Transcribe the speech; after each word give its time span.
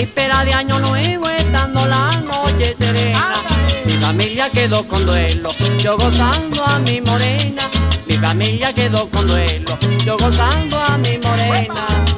víspera 0.00 0.44
de 0.46 0.54
año 0.54 0.78
nuevo 0.78 1.28
estando 1.28 1.86
la 1.86 2.10
noche 2.22 2.74
serena. 2.78 3.34
Mi 3.84 3.92
familia 3.94 4.48
quedó 4.48 4.86
con 4.88 5.04
duelo, 5.04 5.50
yo 5.78 5.98
gozando 5.98 6.64
a 6.64 6.78
mi 6.78 7.02
morena. 7.02 7.68
Mi 8.06 8.16
familia 8.16 8.72
quedó 8.72 9.10
con 9.10 9.26
duelo, 9.26 9.78
yo 10.06 10.16
gozando 10.16 10.80
a 10.80 10.96
mi 10.96 11.18
morena. 11.18 12.09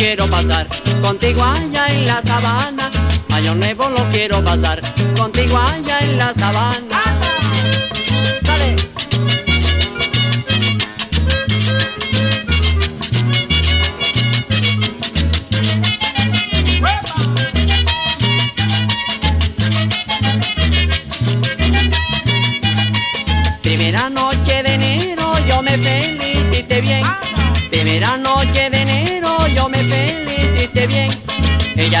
Quiero 0.00 0.26
pasar 0.30 0.66
contigo 1.02 1.44
allá 1.44 1.88
en 1.88 2.06
la 2.06 2.22
sabana. 2.22 2.90
Año 3.28 3.54
nuevo 3.54 3.86
lo 3.90 4.02
quiero 4.10 4.42
pasar 4.42 4.80
contigo 5.14 5.58
allá 5.58 5.98
en 6.00 6.16
la 6.16 6.32
sabana. 6.32 7.02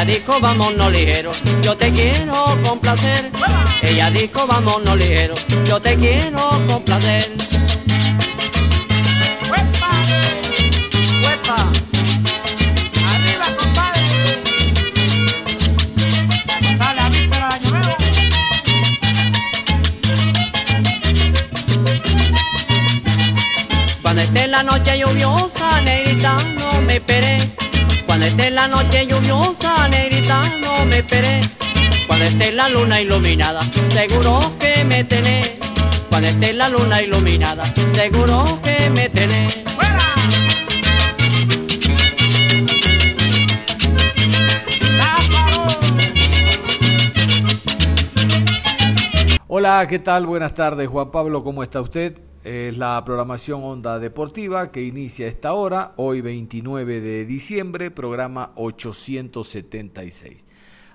Ella 0.00 0.12
dijo 0.12 0.40
vámonos 0.40 0.90
ligero, 0.92 1.30
yo 1.60 1.76
te 1.76 1.92
quiero 1.92 2.56
complacer. 2.66 3.30
Ella 3.82 4.10
dijo 4.10 4.46
vámonos 4.46 4.96
ligero, 4.96 5.34
yo 5.66 5.78
te 5.78 5.94
quiero 5.94 6.48
complacer. 6.66 7.30
¡Huepa! 9.50 9.90
¡Huepa! 11.22 11.70
¡Arriba, 13.12 13.46
compadre! 13.58 14.00
¡Sale 16.78 17.00
a 17.02 17.10
de 17.10 17.36
año 17.36 17.70
nuevo! 17.70 17.96
Cuando 24.00 24.22
esté 24.22 24.46
la 24.46 24.62
noche 24.62 24.98
lluviosa, 24.98 25.82
negrita, 25.82 26.38
no 26.58 26.80
me 26.86 26.94
esperé. 26.94 27.50
Cuando 28.06 28.26
esté 28.26 28.50
la 28.50 28.66
noche 28.66 29.06
lluviosa, 29.06 29.86
no 30.60 30.84
me 30.84 30.98
esperé. 30.98 31.40
Cuando 32.06 32.24
esté 32.24 32.52
la 32.52 32.68
luna 32.68 33.00
iluminada, 33.00 33.60
seguro 33.92 34.52
que 34.58 34.84
me 34.84 35.04
tenés. 35.04 35.52
Cuando 36.08 36.28
esté 36.28 36.52
la 36.52 36.68
luna 36.68 37.02
iluminada, 37.02 37.64
seguro 37.94 38.60
que 38.62 38.90
me 38.90 39.08
tenés. 39.08 39.58
Hola, 49.52 49.86
¿qué 49.88 49.98
tal? 49.98 50.26
Buenas 50.26 50.54
tardes, 50.54 50.88
Juan 50.88 51.10
Pablo, 51.10 51.42
¿cómo 51.42 51.62
está 51.62 51.80
usted? 51.80 52.29
Es 52.42 52.78
la 52.78 53.04
programación 53.04 53.62
Onda 53.62 53.98
Deportiva 53.98 54.72
que 54.72 54.82
inicia 54.82 55.26
esta 55.26 55.52
hora, 55.52 55.92
hoy 55.96 56.22
29 56.22 57.02
de 57.02 57.26
diciembre, 57.26 57.90
programa 57.90 58.52
876. 58.54 60.42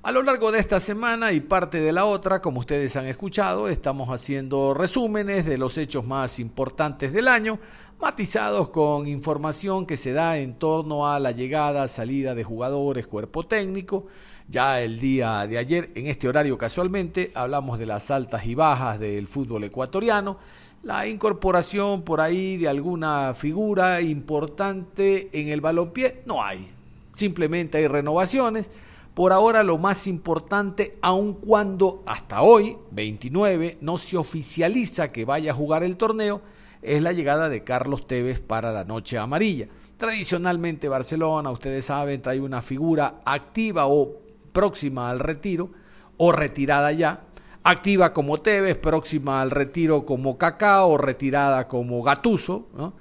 A 0.01 0.11
lo 0.11 0.23
largo 0.23 0.51
de 0.51 0.57
esta 0.57 0.79
semana 0.79 1.33
y 1.33 1.41
parte 1.41 1.81
de 1.81 1.91
la 1.91 2.05
otra, 2.05 2.41
como 2.41 2.61
ustedes 2.61 2.97
han 2.97 3.05
escuchado, 3.05 3.67
estamos 3.67 4.09
haciendo 4.09 4.73
resúmenes 4.73 5.45
de 5.45 5.59
los 5.59 5.77
hechos 5.77 6.03
más 6.03 6.39
importantes 6.39 7.13
del 7.13 7.27
año, 7.27 7.59
matizados 7.99 8.69
con 8.69 9.07
información 9.07 9.85
que 9.85 9.97
se 9.97 10.13
da 10.13 10.39
en 10.39 10.55
torno 10.57 11.07
a 11.07 11.19
la 11.19 11.29
llegada, 11.29 11.87
salida 11.87 12.33
de 12.33 12.43
jugadores, 12.43 13.05
cuerpo 13.05 13.45
técnico. 13.45 14.07
Ya 14.47 14.81
el 14.81 14.99
día 14.99 15.45
de 15.45 15.59
ayer, 15.59 15.91
en 15.93 16.07
este 16.07 16.27
horario 16.27 16.57
casualmente, 16.57 17.31
hablamos 17.35 17.77
de 17.77 17.85
las 17.85 18.09
altas 18.09 18.45
y 18.47 18.55
bajas 18.55 18.99
del 18.99 19.27
fútbol 19.27 19.63
ecuatoriano, 19.63 20.37
la 20.85 21.07
incorporación 21.07 22.03
por 22.03 22.21
ahí 22.21 22.57
de 22.57 22.69
alguna 22.69 23.33
figura 23.33 24.01
importante 24.01 25.29
en 25.33 25.49
el 25.49 25.59
balompié, 25.59 26.21
no 26.27 26.43
hay. 26.43 26.69
Simplemente 27.13 27.79
hay 27.79 27.87
renovaciones. 27.87 28.69
Por 29.15 29.33
ahora 29.33 29.63
lo 29.63 29.79
más 29.79 30.05
importante, 30.05 30.99
aun 31.01 31.33
cuando 31.33 32.03
hasta 32.05 32.43
hoy, 32.43 32.77
29, 32.91 33.79
no 33.81 33.97
se 33.97 34.15
oficializa 34.15 35.11
que 35.11 35.25
vaya 35.25 35.53
a 35.53 35.55
jugar 35.55 35.83
el 35.83 35.97
torneo, 35.97 36.41
es 36.83 37.01
la 37.01 37.13
llegada 37.13 37.49
de 37.49 37.63
Carlos 37.63 38.05
Tevez 38.05 38.39
para 38.39 38.71
la 38.71 38.83
Noche 38.83 39.17
Amarilla. 39.17 39.67
Tradicionalmente 39.97 40.87
Barcelona, 40.87 41.49
ustedes 41.49 41.85
saben, 41.85 42.21
trae 42.21 42.39
una 42.39 42.61
figura 42.61 43.21
activa 43.25 43.87
o 43.87 44.19
próxima 44.51 45.09
al 45.09 45.19
retiro 45.19 45.71
o 46.17 46.31
retirada 46.31 46.91
ya, 46.91 47.24
activa 47.65 48.13
como 48.13 48.41
Tevez, 48.41 48.77
próxima 48.77 49.41
al 49.41 49.49
retiro 49.49 50.05
como 50.05 50.37
Kaká 50.37 50.85
o 50.85 50.97
retirada 50.97 51.67
como 51.67 52.01
Gatuso, 52.03 52.69
¿no? 52.77 52.93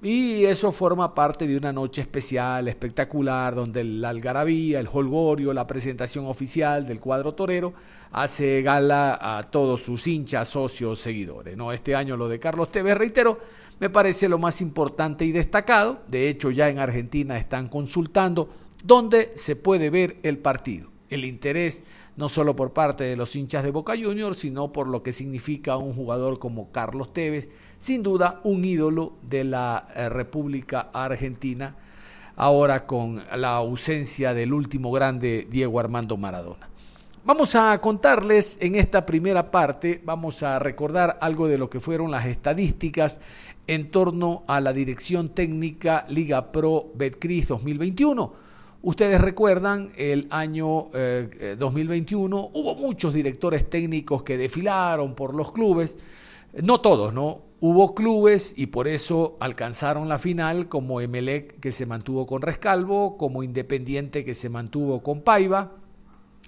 Y 0.00 0.44
eso 0.44 0.70
forma 0.70 1.12
parte 1.12 1.46
de 1.46 1.56
una 1.56 1.72
noche 1.72 2.02
especial, 2.02 2.68
espectacular, 2.68 3.54
donde 3.54 3.82
la 3.82 4.10
algarabía, 4.10 4.78
el 4.78 4.88
holgorio, 4.90 5.52
la 5.52 5.66
presentación 5.66 6.26
oficial 6.26 6.86
del 6.86 7.00
cuadro 7.00 7.34
torero 7.34 7.74
hace 8.12 8.62
gala 8.62 9.18
a 9.20 9.42
todos 9.42 9.82
sus 9.82 10.06
hinchas, 10.06 10.48
socios, 10.48 11.00
seguidores. 11.00 11.56
¿no? 11.56 11.72
Este 11.72 11.96
año 11.96 12.16
lo 12.16 12.28
de 12.28 12.38
Carlos 12.38 12.70
Tevez, 12.70 12.96
reitero, 12.96 13.40
me 13.80 13.90
parece 13.90 14.28
lo 14.28 14.38
más 14.38 14.60
importante 14.60 15.24
y 15.24 15.32
destacado. 15.32 16.02
De 16.06 16.28
hecho, 16.28 16.52
ya 16.52 16.68
en 16.68 16.78
Argentina 16.78 17.36
están 17.36 17.68
consultando 17.68 18.48
dónde 18.82 19.32
se 19.34 19.56
puede 19.56 19.90
ver 19.90 20.18
el 20.22 20.38
partido. 20.38 20.90
El 21.10 21.24
interés 21.24 21.82
no 22.16 22.28
solo 22.28 22.56
por 22.56 22.72
parte 22.72 23.04
de 23.04 23.16
los 23.16 23.36
hinchas 23.36 23.62
de 23.62 23.70
Boca 23.70 23.94
Juniors, 23.96 24.38
sino 24.38 24.72
por 24.72 24.88
lo 24.88 25.02
que 25.02 25.12
significa 25.12 25.76
un 25.76 25.94
jugador 25.94 26.38
como 26.38 26.72
Carlos 26.72 27.12
Tevez, 27.12 27.48
sin 27.78 28.02
duda 28.02 28.40
un 28.42 28.64
ídolo 28.64 29.14
de 29.22 29.44
la 29.44 29.86
eh, 29.94 30.08
República 30.08 30.90
Argentina, 30.92 31.76
ahora 32.34 32.86
con 32.86 33.22
la 33.36 33.54
ausencia 33.54 34.34
del 34.34 34.52
último 34.52 34.90
grande 34.90 35.46
Diego 35.48 35.78
Armando 35.78 36.16
Maradona. 36.16 36.68
Vamos 37.24 37.54
a 37.54 37.78
contarles 37.80 38.56
en 38.60 38.74
esta 38.74 39.04
primera 39.04 39.50
parte, 39.50 40.00
vamos 40.04 40.42
a 40.42 40.58
recordar 40.58 41.18
algo 41.20 41.46
de 41.46 41.58
lo 41.58 41.68
que 41.68 41.78
fueron 41.78 42.10
las 42.10 42.26
estadísticas 42.26 43.18
en 43.68 43.90
torno 43.90 44.44
a 44.48 44.60
la 44.60 44.72
dirección 44.72 45.28
técnica 45.28 46.06
Liga 46.08 46.50
Pro 46.50 46.90
Betcris 46.94 47.48
2021. 47.48 48.47
Ustedes 48.80 49.20
recuerdan 49.20 49.90
el 49.96 50.28
año 50.30 50.88
eh, 50.94 51.56
2021, 51.58 52.50
hubo 52.54 52.74
muchos 52.76 53.12
directores 53.12 53.68
técnicos 53.68 54.22
que 54.22 54.36
desfilaron 54.36 55.16
por 55.16 55.34
los 55.34 55.50
clubes, 55.50 55.96
no 56.62 56.80
todos, 56.80 57.12
¿no? 57.12 57.42
Hubo 57.60 57.92
clubes 57.92 58.54
y 58.56 58.66
por 58.66 58.86
eso 58.86 59.36
alcanzaron 59.40 60.08
la 60.08 60.18
final 60.18 60.68
como 60.68 61.00
Emelec 61.00 61.58
que 61.58 61.72
se 61.72 61.86
mantuvo 61.86 62.24
con 62.24 62.40
Rescalvo, 62.40 63.16
como 63.18 63.42
Independiente 63.42 64.24
que 64.24 64.34
se 64.34 64.48
mantuvo 64.48 65.02
con 65.02 65.22
Paiva, 65.22 65.72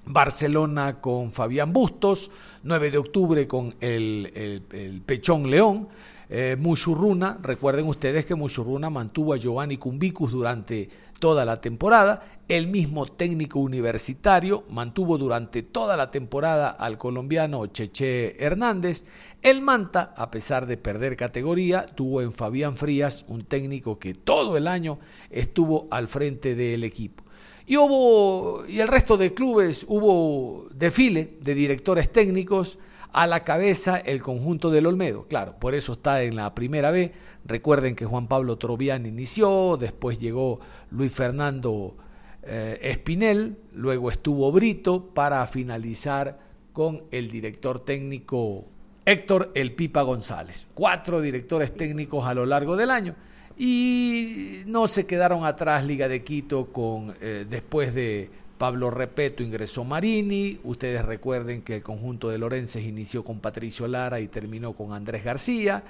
Barcelona 0.06 1.00
con 1.00 1.32
Fabián 1.32 1.72
Bustos, 1.72 2.30
9 2.62 2.92
de 2.92 2.98
octubre 2.98 3.48
con 3.48 3.74
el, 3.80 5.02
Pechón 5.04 5.50
León, 5.50 5.88
eh, 6.28 6.56
Muchurruna, 6.56 7.40
recuerden 7.42 7.88
ustedes 7.88 8.24
que 8.24 8.36
Muchurruna 8.36 8.88
mantuvo 8.88 9.34
a 9.34 9.36
Giovanni 9.36 9.78
Cumbicus 9.78 10.30
durante 10.30 10.88
toda 11.20 11.44
la 11.44 11.60
temporada, 11.60 12.24
el 12.48 12.66
mismo 12.66 13.06
técnico 13.06 13.60
universitario 13.60 14.64
mantuvo 14.70 15.18
durante 15.18 15.62
toda 15.62 15.96
la 15.96 16.10
temporada 16.10 16.70
al 16.70 16.98
colombiano 16.98 17.64
Cheche 17.68 18.44
Hernández, 18.44 19.04
el 19.40 19.60
Manta, 19.60 20.12
a 20.16 20.32
pesar 20.32 20.66
de 20.66 20.76
perder 20.76 21.16
categoría, 21.16 21.86
tuvo 21.86 22.22
en 22.22 22.32
Fabián 22.32 22.76
Frías 22.76 23.24
un 23.28 23.44
técnico 23.44 24.00
que 24.00 24.14
todo 24.14 24.56
el 24.56 24.66
año 24.66 24.98
estuvo 25.30 25.86
al 25.92 26.08
frente 26.08 26.56
del 26.56 26.82
equipo. 26.82 27.22
Y 27.66 27.76
hubo, 27.76 28.66
y 28.66 28.80
el 28.80 28.88
resto 28.88 29.16
de 29.16 29.32
clubes 29.32 29.86
hubo 29.86 30.66
desfile 30.74 31.38
de 31.40 31.54
directores 31.54 32.10
técnicos, 32.12 32.80
a 33.12 33.26
la 33.26 33.44
cabeza 33.44 33.98
el 33.98 34.22
conjunto 34.22 34.70
del 34.70 34.86
Olmedo. 34.86 35.26
Claro, 35.28 35.56
por 35.58 35.74
eso 35.74 35.94
está 35.94 36.22
en 36.22 36.36
la 36.36 36.54
primera 36.54 36.90
B. 36.90 37.12
Recuerden 37.44 37.96
que 37.96 38.06
Juan 38.06 38.28
Pablo 38.28 38.58
Trovián 38.58 39.06
inició, 39.06 39.76
después 39.76 40.18
llegó 40.18 40.60
Luis 40.90 41.12
Fernando 41.12 41.96
eh, 42.42 42.78
Espinel, 42.82 43.58
luego 43.72 44.10
estuvo 44.10 44.50
Brito 44.52 45.06
para 45.14 45.46
finalizar 45.46 46.38
con 46.72 47.04
el 47.10 47.30
director 47.30 47.84
técnico 47.84 48.64
Héctor 49.04 49.52
El 49.54 49.74
Pipa 49.74 50.02
González. 50.02 50.66
Cuatro 50.74 51.20
directores 51.20 51.74
técnicos 51.74 52.26
a 52.26 52.34
lo 52.34 52.46
largo 52.46 52.76
del 52.76 52.90
año. 52.90 53.14
Y 53.58 54.62
no 54.66 54.88
se 54.88 55.04
quedaron 55.04 55.44
atrás 55.44 55.84
Liga 55.84 56.08
de 56.08 56.24
Quito 56.24 56.72
con 56.72 57.14
eh, 57.20 57.44
después 57.48 57.94
de 57.94 58.30
Pablo 58.60 58.90
Repeto 58.90 59.42
ingresó 59.42 59.84
Marini, 59.84 60.60
ustedes 60.64 61.02
recuerden 61.02 61.62
que 61.62 61.76
el 61.76 61.82
conjunto 61.82 62.28
de 62.28 62.36
Lorences 62.36 62.84
inició 62.84 63.24
con 63.24 63.40
Patricio 63.40 63.88
Lara 63.88 64.20
y 64.20 64.28
terminó 64.28 64.74
con 64.74 64.92
Andrés 64.92 65.24
García. 65.24 65.82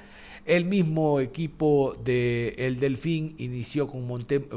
El 0.47 0.67
mismo 0.67 1.19
equipo 1.19 1.95
de 2.05 2.55
El 2.57 2.79
Delfín 2.79 3.35
inició 3.39 3.89
con, 3.89 4.07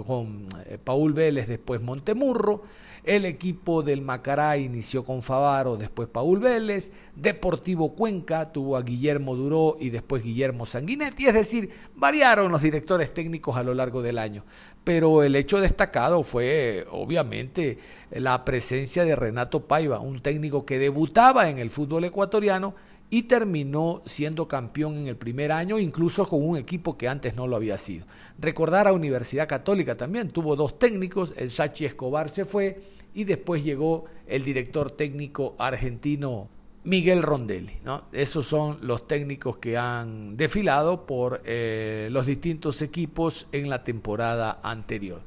con 0.06 0.48
eh, 0.65 0.77
Paul 0.83 1.13
Vélez, 1.13 1.48
después 1.48 1.81
Montemurro. 1.81 2.62
El 3.04 3.25
equipo 3.25 3.83
del 3.83 4.01
Macará 4.01 4.57
inició 4.57 5.04
con 5.04 5.21
Favaro, 5.24 5.75
después 5.75 6.07
Paul 6.07 6.39
Vélez. 6.39 6.89
Deportivo 7.15 7.95
Cuenca 7.95 8.51
tuvo 8.51 8.77
a 8.77 8.83
Guillermo 8.83 9.36
Duró 9.36 9.75
y 9.80 9.89
después 9.89 10.24
Guillermo 10.24 10.65
Sanguinetti. 10.65 11.25
Es 11.25 11.33
decir, 11.33 11.71
variaron 11.95 12.51
los 12.51 12.62
directores 12.62 13.13
técnicos 13.13 13.57
a 13.57 13.63
lo 13.63 13.74
largo 13.74 14.01
del 14.01 14.19
año. 14.19 14.45
Pero 14.83 15.24
el 15.24 15.35
hecho 15.35 15.62
destacado 15.62 16.24
fue, 16.24 16.85
obviamente, 16.91 17.77
la 18.12 18.44
presencia 18.44 19.06
de 19.06 19.15
Renato 19.15 19.62
Paiva, 19.62 20.00
un 20.00 20.21
técnico 20.21 20.65
que 20.65 20.80
debutaba 20.80 21.50
en 21.50 21.59
el 21.59 21.69
fútbol 21.69 22.03
ecuatoriano 22.03 22.75
y 23.09 23.24
terminó 23.24 24.01
siendo 24.06 24.47
campeón 24.47 24.97
en 24.97 25.07
el 25.07 25.15
primer 25.15 25.51
año, 25.51 25.77
incluso 25.77 26.27
con 26.27 26.44
un 26.44 26.57
equipo 26.57 26.97
que 26.97 27.07
antes 27.07 27.35
no 27.35 27.45
lo 27.47 27.56
había 27.56 27.77
sido. 27.77 28.07
Recordar 28.39 28.88
a 28.88 28.94
Universidad 28.94 29.47
Católica 29.47 29.95
también, 29.95 30.30
tuvo 30.30 30.56
dos 30.56 30.80
técnicos, 30.80 31.31
el 31.38 31.51
Sachi 31.51 31.86
Escobar 31.86 32.29
se 32.29 32.44
fue 32.44 32.81
y 33.13 33.24
después 33.25 33.63
llegó 33.63 34.06
el 34.25 34.44
director 34.44 34.89
técnico 34.89 35.56
argentino 35.59 36.50
Miguel 36.85 37.24
Rondelli. 37.24 37.77
¿no? 37.83 38.03
Esos 38.12 38.47
son 38.47 38.80
los 38.81 39.07
técnicos 39.07 39.57
que 39.57 39.77
han 39.77 40.35
desfilado 40.35 41.06
por 41.06 41.41
eh, 41.45 42.09
los 42.12 42.25
distintos 42.25 42.81
equipos 42.81 43.47
en 43.51 43.69
la 43.69 43.83
temporada 43.83 44.59
anterior. 44.63 45.21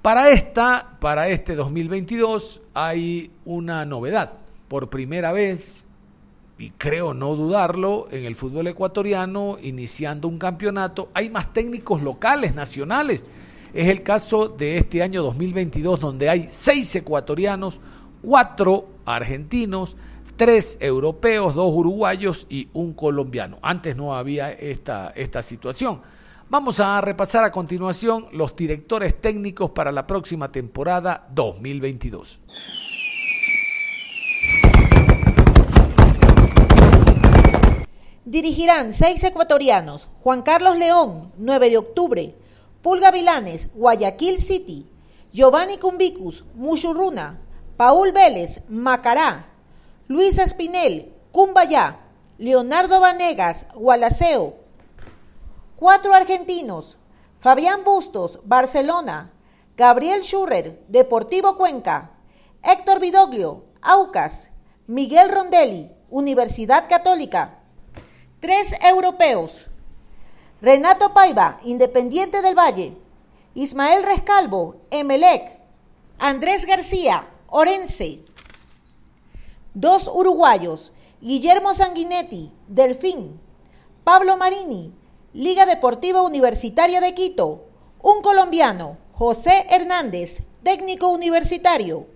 Para 0.00 0.30
esta, 0.30 0.96
para 1.00 1.28
este 1.28 1.54
2022, 1.54 2.62
hay 2.74 3.30
una 3.44 3.84
novedad. 3.84 4.32
Por 4.68 4.88
primera 4.88 5.32
vez 5.32 5.84
y 6.62 6.70
creo 6.70 7.12
no 7.12 7.34
dudarlo, 7.34 8.06
en 8.12 8.24
el 8.24 8.36
fútbol 8.36 8.68
ecuatoriano, 8.68 9.58
iniciando 9.60 10.28
un 10.28 10.38
campeonato, 10.38 11.10
hay 11.12 11.28
más 11.28 11.52
técnicos 11.52 12.02
locales, 12.02 12.54
nacionales. 12.54 13.22
Es 13.74 13.88
el 13.88 14.04
caso 14.04 14.48
de 14.48 14.76
este 14.76 15.02
año 15.02 15.24
2022, 15.24 15.98
donde 15.98 16.28
hay 16.28 16.46
seis 16.50 16.94
ecuatorianos, 16.94 17.80
cuatro 18.20 18.86
argentinos, 19.04 19.96
tres 20.42 20.76
europeos, 20.80 21.54
dos 21.54 21.72
uruguayos 21.72 22.48
y 22.50 22.68
un 22.72 22.94
colombiano. 22.94 23.60
Antes 23.62 23.94
no 23.94 24.12
había 24.12 24.50
esta, 24.50 25.12
esta 25.14 25.40
situación. 25.40 26.02
Vamos 26.48 26.80
a 26.80 27.00
repasar 27.00 27.44
a 27.44 27.52
continuación 27.52 28.26
los 28.32 28.56
directores 28.56 29.20
técnicos 29.20 29.70
para 29.70 29.92
la 29.92 30.04
próxima 30.04 30.50
temporada 30.50 31.28
2022. 31.32 32.40
Dirigirán 38.24 38.94
seis 38.94 39.22
ecuatorianos, 39.22 40.08
Juan 40.24 40.42
Carlos 40.42 40.76
León, 40.76 41.30
9 41.38 41.70
de 41.70 41.78
octubre, 41.78 42.34
Pulga 42.82 43.12
Vilanes, 43.12 43.70
Guayaquil 43.76 44.42
City, 44.42 44.88
Giovanni 45.32 45.78
Cumbicus, 45.78 46.44
Mushurruna, 46.56 47.38
Paul 47.76 48.10
Vélez, 48.10 48.60
Macará, 48.68 49.51
Luis 50.12 50.36
Espinel, 50.36 51.10
Cumbayá, 51.32 52.00
Leonardo 52.36 53.00
Vanegas, 53.00 53.64
Gualaceo. 53.74 54.56
Cuatro 55.76 56.12
argentinos, 56.12 56.98
Fabián 57.38 57.82
Bustos, 57.82 58.38
Barcelona, 58.44 59.32
Gabriel 59.74 60.20
Schurrer, 60.20 60.84
Deportivo 60.88 61.56
Cuenca, 61.56 62.10
Héctor 62.62 63.00
Vidoglio, 63.00 63.64
Aucas, 63.80 64.50
Miguel 64.86 65.30
Rondelli, 65.32 65.90
Universidad 66.10 66.90
Católica. 66.90 67.60
Tres 68.40 68.74
europeos. 68.82 69.66
Renato 70.60 71.14
Paiva, 71.14 71.56
Independiente 71.62 72.42
del 72.42 72.54
Valle. 72.54 72.98
Ismael 73.54 74.02
Rescalvo, 74.02 74.76
Emelec. 74.90 75.58
Andrés 76.18 76.66
García, 76.66 77.30
Orense. 77.46 78.26
Dos 79.74 80.10
uruguayos. 80.12 80.92
Guillermo 81.20 81.72
Sanguinetti, 81.72 82.52
Delfín. 82.68 83.40
Pablo 84.04 84.36
Marini, 84.36 84.92
Liga 85.32 85.64
Deportiva 85.64 86.22
Universitaria 86.22 87.00
de 87.00 87.14
Quito. 87.14 87.64
Un 88.02 88.20
colombiano, 88.20 88.98
José 89.12 89.66
Hernández, 89.70 90.42
técnico 90.62 91.08
universitario. 91.08 92.06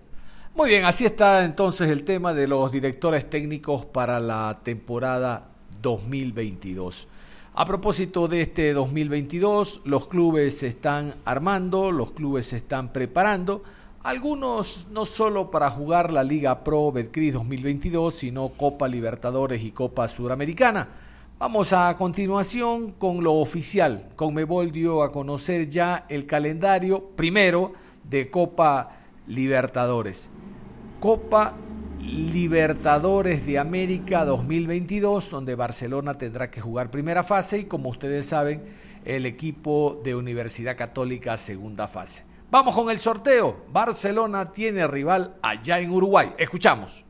Muy 0.54 0.70
bien, 0.70 0.84
así 0.84 1.06
está 1.06 1.44
entonces 1.44 1.88
el 1.88 2.04
tema 2.04 2.34
de 2.34 2.46
los 2.46 2.72
directores 2.72 3.30
técnicos 3.30 3.86
para 3.86 4.20
la 4.20 4.60
temporada 4.62 5.50
2022. 5.80 7.08
A 7.54 7.64
propósito 7.64 8.28
de 8.28 8.42
este 8.42 8.74
2022, 8.74 9.80
los 9.84 10.08
clubes 10.08 10.58
se 10.58 10.66
están 10.66 11.14
armando, 11.24 11.90
los 11.90 12.10
clubes 12.10 12.46
se 12.46 12.56
están 12.56 12.92
preparando, 12.92 13.62
algunos 14.06 14.86
no 14.88 15.04
solo 15.04 15.50
para 15.50 15.68
jugar 15.68 16.12
la 16.12 16.22
Liga 16.22 16.62
Pro 16.62 16.92
Betcris 16.92 17.32
2022, 17.34 18.14
sino 18.14 18.50
Copa 18.50 18.86
Libertadores 18.86 19.64
y 19.64 19.72
Copa 19.72 20.06
Sudamericana. 20.06 20.88
Vamos 21.40 21.72
a 21.72 21.96
continuación 21.96 22.92
con 22.92 23.24
lo 23.24 23.34
oficial. 23.34 24.10
Conmebol 24.14 24.70
dio 24.70 25.02
a 25.02 25.10
conocer 25.10 25.68
ya 25.68 26.06
el 26.08 26.24
calendario 26.24 27.02
primero 27.16 27.72
de 28.04 28.30
Copa 28.30 28.92
Libertadores. 29.26 30.28
Copa 31.00 31.54
Libertadores 31.98 33.44
de 33.44 33.58
América 33.58 34.24
2022, 34.24 35.30
donde 35.30 35.56
Barcelona 35.56 36.14
tendrá 36.14 36.48
que 36.48 36.60
jugar 36.60 36.92
primera 36.92 37.24
fase 37.24 37.58
y 37.58 37.64
como 37.64 37.88
ustedes 37.88 38.26
saben, 38.26 38.62
el 39.04 39.26
equipo 39.26 40.00
de 40.04 40.14
Universidad 40.14 40.76
Católica 40.76 41.36
segunda 41.36 41.88
fase. 41.88 42.25
Vamos 42.48 42.76
con 42.76 42.90
el 42.90 43.00
sorteo. 43.00 43.64
Barcelona 43.70 44.52
tiene 44.52 44.86
rival 44.86 45.36
allá 45.42 45.80
en 45.80 45.90
Uruguay. 45.90 46.32
Escuchamos. 46.38 47.04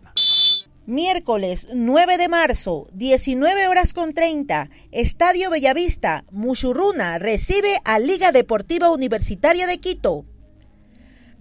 Miércoles 0.86 1.68
9 1.74 2.16
de 2.16 2.28
marzo, 2.28 2.86
19 2.92 3.68
horas 3.68 3.92
con 3.92 4.14
30, 4.14 4.70
Estadio 4.92 5.50
Bellavista, 5.50 6.24
Muchurruna 6.30 7.18
recibe 7.18 7.80
a 7.84 7.98
Liga 7.98 8.30
Deportiva 8.30 8.90
Universitaria 8.90 9.66
de 9.66 9.78
Quito. 9.78 10.24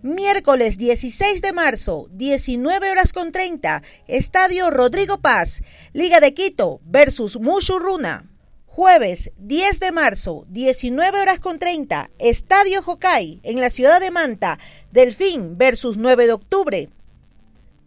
Miércoles 0.02 0.78
16 0.78 1.42
de 1.42 1.54
marzo, 1.54 2.08
19 2.12 2.92
horas 2.92 3.14
con 3.14 3.32
30, 3.32 3.82
Estadio 4.08 4.72
Rodrigo 4.72 5.20
Paz, 5.22 5.62
Liga 5.94 6.20
de 6.20 6.34
Quito 6.34 6.82
versus 6.84 7.40
Mushurruna. 7.40 8.35
Jueves 8.76 9.32
10 9.38 9.80
de 9.80 9.94
marzo, 9.94 10.44
19 10.50 11.22
horas 11.22 11.40
con 11.40 11.60
30, 11.60 12.10
Estadio 12.20 12.84
Jocay, 12.84 13.40
en 13.44 13.62
la 13.62 13.70
ciudad 13.70 14.02
de 14.02 14.12
Manta, 14.12 14.60
Delfín 14.92 15.58
versus 15.58 15.96
9 15.96 16.26
de 16.26 16.34
octubre. 16.34 16.90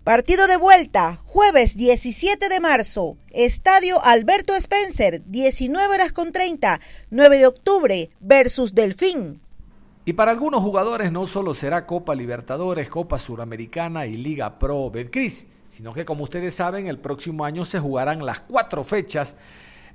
Partido 0.02 0.46
de 0.46 0.56
vuelta, 0.56 1.20
jueves 1.26 1.76
17 1.76 2.48
de 2.48 2.60
marzo, 2.60 3.18
Estadio 3.32 4.02
Alberto 4.02 4.54
Spencer, 4.54 5.20
19 5.26 5.92
horas 5.92 6.12
con 6.12 6.32
30, 6.32 6.80
9 7.10 7.36
de 7.36 7.46
octubre 7.46 8.10
versus 8.20 8.74
Delfín. 8.74 9.42
Y 10.06 10.14
para 10.14 10.30
algunos 10.30 10.62
jugadores 10.62 11.12
no 11.12 11.26
solo 11.26 11.52
será 11.52 11.84
Copa 11.84 12.14
Libertadores, 12.14 12.88
Copa 12.88 13.18
Suramericana 13.18 14.06
y 14.06 14.16
Liga 14.16 14.58
Pro 14.58 14.90
Betcris, 14.90 15.48
sino 15.68 15.92
que 15.92 16.06
como 16.06 16.24
ustedes 16.24 16.54
saben, 16.54 16.86
el 16.86 16.98
próximo 16.98 17.44
año 17.44 17.66
se 17.66 17.78
jugarán 17.78 18.24
las 18.24 18.40
cuatro 18.40 18.82
fechas 18.84 19.36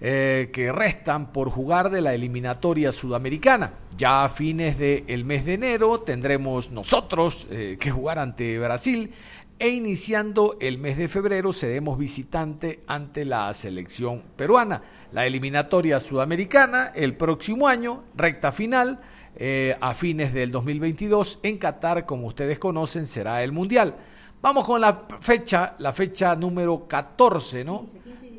eh, 0.05 0.49
que 0.51 0.69
restan 0.69 1.31
por 1.31 1.49
jugar 1.49 1.89
de 1.89 2.01
la 2.01 2.13
eliminatoria 2.13 2.91
sudamericana. 2.91 3.75
Ya 3.95 4.25
a 4.25 4.27
fines 4.27 4.77
del 4.77 5.23
mes 5.23 5.45
de 5.45 5.53
enero 5.53 6.01
tendremos 6.01 6.71
nosotros 6.71 7.47
eh, 7.49 7.77
que 7.79 7.89
jugar 7.89 8.19
ante 8.19 8.59
Brasil 8.59 9.13
e 9.57 9.69
iniciando 9.69 10.57
el 10.59 10.77
mes 10.77 10.97
de 10.97 11.07
febrero 11.07 11.53
seremos 11.53 11.97
visitante 11.97 12.81
ante 12.85 13.23
la 13.23 13.53
selección 13.53 14.23
peruana. 14.35 14.81
La 15.13 15.25
eliminatoria 15.25 16.01
sudamericana 16.01 16.91
el 16.93 17.15
próximo 17.15 17.65
año, 17.65 18.03
recta 18.13 18.51
final 18.51 18.99
eh, 19.37 19.77
a 19.79 19.93
fines 19.93 20.33
del 20.33 20.51
2022 20.51 21.39
en 21.43 21.57
Qatar, 21.57 22.05
como 22.05 22.27
ustedes 22.27 22.59
conocen, 22.59 23.07
será 23.07 23.41
el 23.41 23.53
Mundial. 23.53 23.95
Vamos 24.41 24.65
con 24.65 24.81
la 24.81 25.07
fecha, 25.21 25.75
la 25.79 25.93
fecha 25.93 26.35
número 26.35 26.85
14, 26.89 27.63
¿no? 27.63 27.85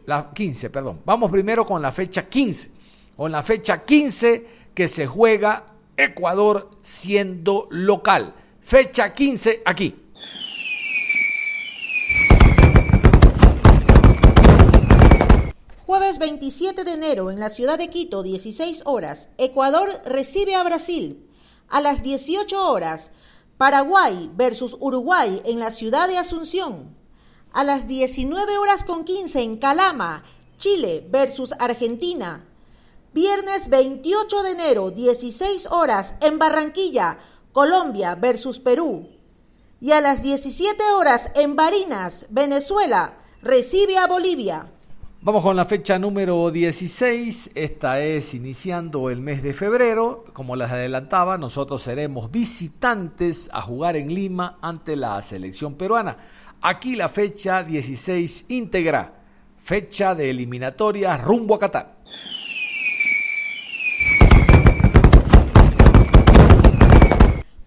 La 0.07 0.31
15, 0.33 0.71
perdón. 0.71 1.01
Vamos 1.05 1.31
primero 1.31 1.65
con 1.65 1.81
la 1.81 1.93
fecha 1.93 2.29
15. 2.29 2.71
Con 3.17 3.33
la 3.33 3.43
fecha 3.43 3.85
15 3.85 4.47
que 4.75 4.89
se 4.89 5.07
juega 5.07 5.67
Ecuador 5.97 6.71
siendo 6.83 7.69
local. 7.71 8.35
Fecha 8.61 9.13
15 9.13 9.63
aquí. 9.65 10.05
viernes 16.05 16.19
27 16.19 16.85
de 16.85 16.93
enero 16.93 17.31
en 17.31 17.41
la 17.41 17.51
ciudad 17.51 17.79
de 17.79 17.89
Quito, 17.89 18.23
16 18.23 18.83
horas, 18.85 19.29
Ecuador 19.39 19.89
recibe 20.05 20.55
a 20.55 20.63
Brasil. 20.63 21.27
A 21.69 21.81
las 21.81 22.03
18 22.03 22.71
horas, 22.71 23.11
Paraguay 23.57 24.31
versus 24.35 24.77
Uruguay 24.81 25.41
en 25.45 25.59
la 25.61 25.71
ciudad 25.71 26.07
de 26.09 26.19
Asunción. 26.19 26.95
A 27.55 27.63
las 27.63 27.87
19 27.87 28.59
horas 28.59 28.83
con 28.83 29.05
15 29.05 29.41
en 29.41 29.59
Calama, 29.59 30.25
Chile 30.59 31.07
versus 31.09 31.55
Argentina. 31.61 32.45
Viernes 33.13 33.69
28 33.69 34.43
de 34.43 34.51
enero, 34.51 34.91
16 34.91 35.67
horas 35.71 36.17
en 36.21 36.41
Barranquilla, 36.41 37.19
Colombia 37.53 38.17
versus 38.17 38.59
Perú. 38.59 39.09
Y 39.81 39.93
a 39.93 40.01
las 40.01 40.21
17 40.21 40.83
horas 40.99 41.31
en 41.37 41.55
Barinas, 41.55 42.27
Venezuela, 42.29 43.19
recibe 43.41 43.99
a 43.99 44.09
Bolivia. 44.09 44.67
Vamos 45.21 45.45
con 45.45 45.55
la 45.55 45.65
fecha 45.65 45.97
número 45.97 46.51
16. 46.51 47.53
Esta 47.55 48.01
es 48.01 48.35
iniciando 48.35 49.11
el 49.11 49.21
mes 49.21 49.45
de 49.45 49.55
febrero. 49.55 50.25
Como 50.33 50.57
les 50.57 50.71
adelantaba, 50.73 51.39
nosotros 51.39 51.85
seremos 51.85 52.33
visitantes 52.33 53.49
a 53.53 53.63
jugar 53.63 53.97
en 53.97 54.13
Lima 54.13 54.59
ante 54.61 54.97
la 54.97 55.23
selección 55.23 55.77
peruana. 55.77 56.17
Aquí 56.67 56.97
la 56.97 57.11
fecha 57.11 57.63
16 57.63 58.47
íntegra. 58.49 59.13
Fecha 59.63 60.15
de 60.15 60.31
eliminatoria 60.31 61.19
rumbo 61.19 61.57
a 61.57 61.59
Qatar. 61.59 61.97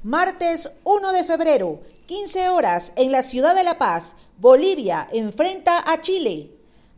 Martes 0.01 0.72
1 0.84 1.12
de 1.12 1.24
febrero, 1.25 1.82
15 2.08 2.50
horas, 2.50 2.92
en 2.96 3.12
la 3.12 3.22
ciudad 3.22 3.54
de 3.54 3.63
La 3.63 3.77
Paz, 3.77 4.16
Bolivia 4.39 5.08
enfrenta 5.13 5.84
a 5.86 6.01
Chile. 6.01 6.50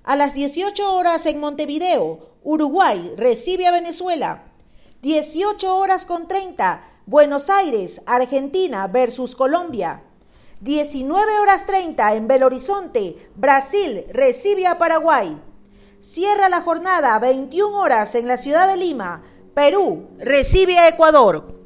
A 0.05 0.15
las 0.15 0.33
18 0.33 0.93
horas 0.93 1.25
en 1.25 1.41
Montevideo, 1.41 2.29
Uruguay 2.43 3.11
recibe 3.17 3.67
a 3.67 3.71
Venezuela. 3.71 4.45
18 5.01 5.75
horas 5.75 6.05
con 6.05 6.29
30, 6.29 6.81
Buenos 7.07 7.49
Aires, 7.49 8.01
Argentina 8.05 8.87
versus 8.87 9.35
Colombia. 9.35 10.03
19 10.61 11.39
horas 11.39 11.65
30 11.65 12.15
en 12.15 12.27
Belo 12.27 12.47
Horizonte, 12.47 13.29
Brasil 13.35 14.03
recibe 14.11 14.67
a 14.67 14.77
Paraguay. 14.77 15.39
Cierra 16.01 16.49
la 16.49 16.61
jornada 16.61 17.17
21 17.19 17.77
horas 17.77 18.13
en 18.15 18.27
la 18.27 18.37
ciudad 18.37 18.67
de 18.67 18.75
Lima, 18.75 19.23
Perú 19.53 20.09
recibe 20.19 20.77
a 20.77 20.89
Ecuador. 20.89 21.57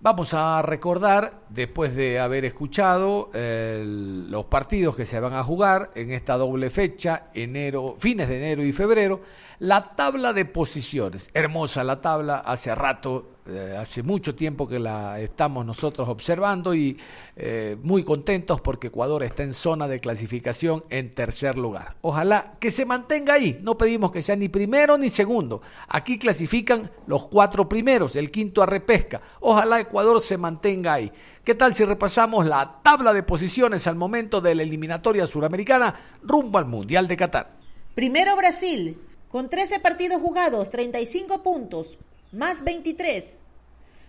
Vamos 0.00 0.34
a 0.34 0.60
recordar, 0.60 1.44
después 1.48 1.96
de 1.96 2.20
haber 2.20 2.44
escuchado 2.44 3.30
los 3.32 4.44
partidos 4.44 4.94
que 4.94 5.06
se 5.06 5.20
van 5.20 5.32
a 5.32 5.42
jugar 5.42 5.92
en 5.94 6.10
esta 6.10 6.36
doble 6.36 6.68
fecha, 6.68 7.28
enero, 7.32 7.96
fines 7.98 8.28
de 8.28 8.36
enero 8.36 8.62
y 8.62 8.72
febrero, 8.74 9.22
la 9.60 9.94
tabla 9.96 10.34
de 10.34 10.44
posiciones. 10.44 11.30
Hermosa 11.32 11.82
la 11.82 12.02
tabla, 12.02 12.40
hace 12.40 12.74
rato 12.74 13.33
eh, 13.46 13.76
hace 13.78 14.02
mucho 14.02 14.34
tiempo 14.34 14.66
que 14.66 14.78
la 14.78 15.20
estamos 15.20 15.66
nosotros 15.66 16.08
observando 16.08 16.74
y 16.74 16.96
eh, 17.36 17.76
muy 17.82 18.02
contentos 18.02 18.62
porque 18.62 18.86
Ecuador 18.86 19.22
está 19.22 19.42
en 19.42 19.52
zona 19.52 19.86
de 19.86 20.00
clasificación 20.00 20.82
en 20.88 21.14
tercer 21.14 21.58
lugar. 21.58 21.96
Ojalá 22.00 22.54
que 22.58 22.70
se 22.70 22.86
mantenga 22.86 23.34
ahí, 23.34 23.58
no 23.60 23.76
pedimos 23.76 24.12
que 24.12 24.22
sea 24.22 24.34
ni 24.34 24.48
primero 24.48 24.96
ni 24.96 25.10
segundo. 25.10 25.60
Aquí 25.88 26.18
clasifican 26.18 26.90
los 27.06 27.26
cuatro 27.28 27.68
primeros, 27.68 28.16
el 28.16 28.30
quinto 28.30 28.62
a 28.62 28.66
repesca. 28.66 29.20
Ojalá 29.40 29.78
Ecuador 29.78 30.22
se 30.22 30.38
mantenga 30.38 30.94
ahí. 30.94 31.12
¿Qué 31.44 31.54
tal 31.54 31.74
si 31.74 31.84
repasamos 31.84 32.46
la 32.46 32.80
tabla 32.82 33.12
de 33.12 33.24
posiciones 33.24 33.86
al 33.86 33.96
momento 33.96 34.40
de 34.40 34.54
la 34.54 34.62
eliminatoria 34.62 35.26
suramericana 35.26 35.94
rumbo 36.22 36.56
al 36.56 36.64
Mundial 36.64 37.06
de 37.06 37.16
Qatar? 37.18 37.50
Primero 37.94 38.36
Brasil, 38.36 38.96
con 39.28 39.50
13 39.50 39.80
partidos 39.80 40.22
jugados, 40.22 40.70
35 40.70 41.42
puntos 41.42 41.98
más 42.34 42.64
23. 42.64 43.40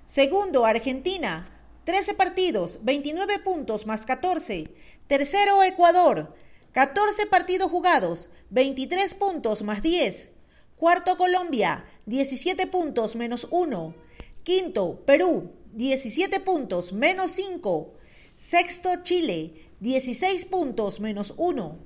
Segundo, 0.06 0.66
Argentina, 0.66 1.48
13 1.86 2.16
partidos, 2.16 2.80
29 2.82 3.40
puntos 3.40 3.86
más 3.86 4.06
14. 4.06 4.74
Tercero, 5.08 5.64
Ecuador, 5.64 6.36
14 6.72 7.28
partidos 7.28 7.70
jugados, 7.70 8.30
23 8.50 9.14
puntos 9.16 9.62
más 9.62 9.82
10. 9.82 10.32
Cuarto, 10.78 11.18
Colombia, 11.18 11.86
17 12.08 12.68
puntos 12.68 13.16
menos 13.16 13.48
1. 13.52 13.96
Quinto, 14.44 15.04
Perú, 15.06 15.52
17 15.74 16.40
puntos 16.40 16.94
menos 16.94 17.32
5. 17.32 17.94
Sexto, 18.38 19.04
Chile, 19.04 19.70
16 19.80 20.46
puntos 20.46 21.00
menos 21.00 21.34
1. 21.38 21.78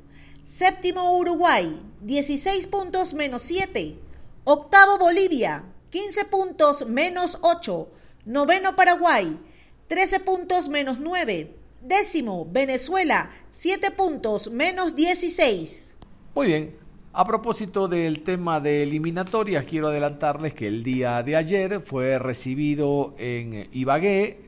Séptimo, 0.46 1.18
Uruguay, 1.18 1.80
16 2.02 2.68
puntos 2.68 3.14
menos 3.14 3.44
7. 3.44 4.00
Octavo, 4.46 4.98
Bolivia, 4.98 5.66
15 5.90 6.26
puntos 6.26 6.86
menos 6.86 7.40
8. 7.42 7.88
Noveno 8.26 8.76
Paraguay, 8.76 9.40
13 9.88 10.20
puntos 10.20 10.70
menos 10.70 11.00
9. 11.00 11.56
Décimo 11.82 12.48
Venezuela, 12.52 13.32
7 13.50 13.90
puntos 13.92 14.52
menos 14.52 14.96
16. 14.96 15.96
Muy 16.36 16.48
bien. 16.48 16.76
A 17.12 17.26
propósito 17.26 17.88
del 17.88 18.22
tema 18.22 18.60
de 18.60 18.84
eliminatorias, 18.84 19.66
quiero 19.66 19.88
adelantarles 19.88 20.54
que 20.54 20.68
el 20.68 20.84
día 20.84 21.24
de 21.24 21.36
ayer 21.36 21.80
fue 21.80 22.20
recibido 22.20 23.16
en 23.18 23.68
Ibagué 23.72 24.42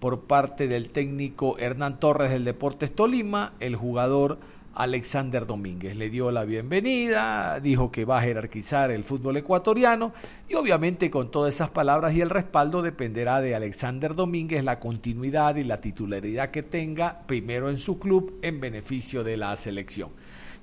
por 0.00 0.26
parte 0.26 0.66
del 0.66 0.90
técnico 0.90 1.58
Hernán 1.58 2.00
Torres 2.00 2.32
del 2.32 2.44
Deportes 2.44 2.92
Tolima, 2.92 3.54
el 3.60 3.76
jugador 3.76 4.40
Alexander 4.78 5.44
Domínguez. 5.44 5.96
Le 5.96 6.08
dio 6.08 6.30
la 6.30 6.44
bienvenida, 6.44 7.58
dijo 7.58 7.90
que 7.90 8.04
va 8.04 8.18
a 8.18 8.22
jerarquizar 8.22 8.92
el 8.92 9.02
fútbol 9.02 9.36
ecuatoriano 9.36 10.12
y 10.48 10.54
obviamente 10.54 11.10
con 11.10 11.32
todas 11.32 11.52
esas 11.52 11.70
palabras 11.70 12.14
y 12.14 12.20
el 12.20 12.30
respaldo 12.30 12.80
dependerá 12.80 13.40
de 13.40 13.56
Alexander 13.56 14.14
Domínguez 14.14 14.62
la 14.62 14.78
continuidad 14.78 15.56
y 15.56 15.64
la 15.64 15.80
titularidad 15.80 16.52
que 16.52 16.62
tenga 16.62 17.22
primero 17.26 17.70
en 17.70 17.78
su 17.78 17.98
club 17.98 18.38
en 18.40 18.60
beneficio 18.60 19.24
de 19.24 19.36
la 19.36 19.56
selección. 19.56 20.10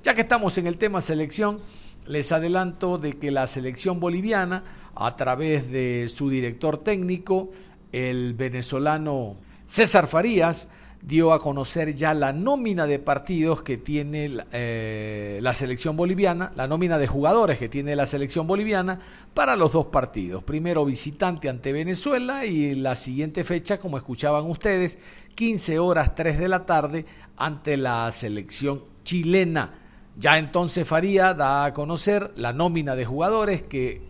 Ya 0.01 0.13
que 0.13 0.21
estamos 0.21 0.57
en 0.57 0.67
el 0.67 0.77
tema 0.77 1.01
selección, 1.01 1.59
les 2.07 2.31
adelanto 2.31 2.97
de 2.97 3.17
que 3.17 3.31
la 3.31 3.47
selección 3.47 3.99
boliviana, 3.99 4.63
a 4.95 5.13
través 5.17 5.69
de 5.69 6.07
su 6.07 6.29
director 6.29 6.77
técnico, 6.77 7.51
el 7.91 8.33
venezolano 8.33 9.35
César 9.65 10.07
Farías, 10.07 10.69
dio 11.07 11.33
a 11.33 11.39
conocer 11.39 11.95
ya 11.95 12.15
la 12.15 12.33
nómina 12.33 12.87
de 12.87 12.97
partidos 12.97 13.61
que 13.61 13.77
tiene 13.77 14.37
eh, 14.51 15.39
la 15.41 15.53
selección 15.53 15.95
boliviana, 15.95 16.51
la 16.55 16.65
nómina 16.65 16.97
de 16.97 17.05
jugadores 17.05 17.59
que 17.59 17.69
tiene 17.69 17.95
la 17.95 18.07
selección 18.07 18.47
boliviana 18.47 18.99
para 19.33 19.55
los 19.55 19.71
dos 19.73 19.85
partidos. 19.87 20.43
Primero 20.43 20.83
visitante 20.83 21.47
ante 21.47 21.71
Venezuela 21.71 22.45
y 22.45 22.73
la 22.73 22.95
siguiente 22.95 23.43
fecha, 23.43 23.79
como 23.79 23.97
escuchaban 23.97 24.49
ustedes, 24.49 24.97
15 25.35 25.77
horas 25.77 26.15
3 26.15 26.39
de 26.39 26.47
la 26.47 26.65
tarde 26.65 27.05
ante 27.37 27.77
la 27.77 28.11
selección 28.11 28.81
chilena. 29.03 29.75
Ya 30.17 30.39
entonces 30.39 30.87
Faría 30.87 31.35
da 31.35 31.65
a 31.65 31.73
conocer 31.73 32.31
la 32.35 32.51
nómina 32.51 32.95
de 32.95 33.05
jugadores 33.05 33.61
que 33.61 34.01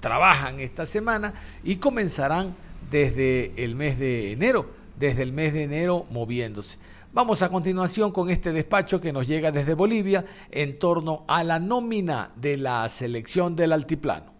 trabajan 0.00 0.60
esta 0.60 0.86
semana 0.86 1.34
y 1.62 1.76
comenzarán 1.76 2.56
desde 2.90 3.52
el 3.62 3.74
mes 3.74 3.98
de 3.98 4.32
enero 4.32 4.81
desde 4.96 5.22
el 5.22 5.32
mes 5.32 5.52
de 5.52 5.64
enero 5.64 6.06
moviéndose. 6.10 6.78
Vamos 7.12 7.42
a 7.42 7.50
continuación 7.50 8.10
con 8.10 8.30
este 8.30 8.52
despacho 8.52 9.00
que 9.00 9.12
nos 9.12 9.26
llega 9.26 9.52
desde 9.52 9.74
Bolivia 9.74 10.24
en 10.50 10.78
torno 10.78 11.24
a 11.28 11.44
la 11.44 11.58
nómina 11.58 12.32
de 12.36 12.56
la 12.56 12.88
selección 12.88 13.54
del 13.54 13.72
altiplano. 13.72 14.32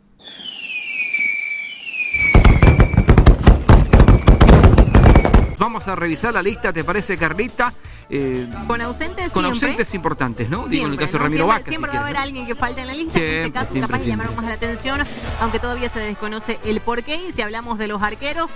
Vamos 5.59 5.87
a 5.87 5.95
revisar 5.95 6.35
la 6.35 6.43
lista, 6.43 6.73
¿te 6.73 6.83
parece, 6.83 7.17
Carlita? 7.17 7.73
Eh, 8.11 8.47
con 8.67 8.81
ausentes 8.81 9.31
Con 9.31 9.45
ausentes 9.45 9.95
importantes, 9.95 10.51
¿no? 10.51 10.67
Digo, 10.67 10.87
en 10.87 10.93
el 10.93 10.99
caso 10.99 11.13
de 11.13 11.19
Ramiro 11.19 11.45
siempre, 11.45 11.59
Vaca. 11.61 11.71
Siempre 11.71 11.91
si 11.91 11.97
va 11.97 12.03
a 12.03 12.05
haber 12.07 12.17
alguien 12.17 12.47
que 12.47 12.55
falte 12.55 12.81
en 12.81 12.87
la 12.89 12.95
lista, 12.95 13.19
en 13.19 13.25
Siempre, 13.25 13.43
este 13.45 13.53
caso 13.53 13.73
siempre, 13.73 13.89
capaz 13.89 14.03
de 14.03 14.11
llamar 14.11 14.27
siempre. 14.27 14.49
más 14.49 14.61
la 14.61 14.67
atención, 14.67 15.01
aunque 15.41 15.59
todavía 15.61 15.89
se 15.89 16.01
desconoce 16.01 16.59
el 16.65 16.81
porqué. 16.81 17.29
Y 17.29 17.33
si 17.33 17.43
hablamos 17.43 17.79
de 17.79 17.89
los 17.89 18.03
arqueros, 18.03 18.51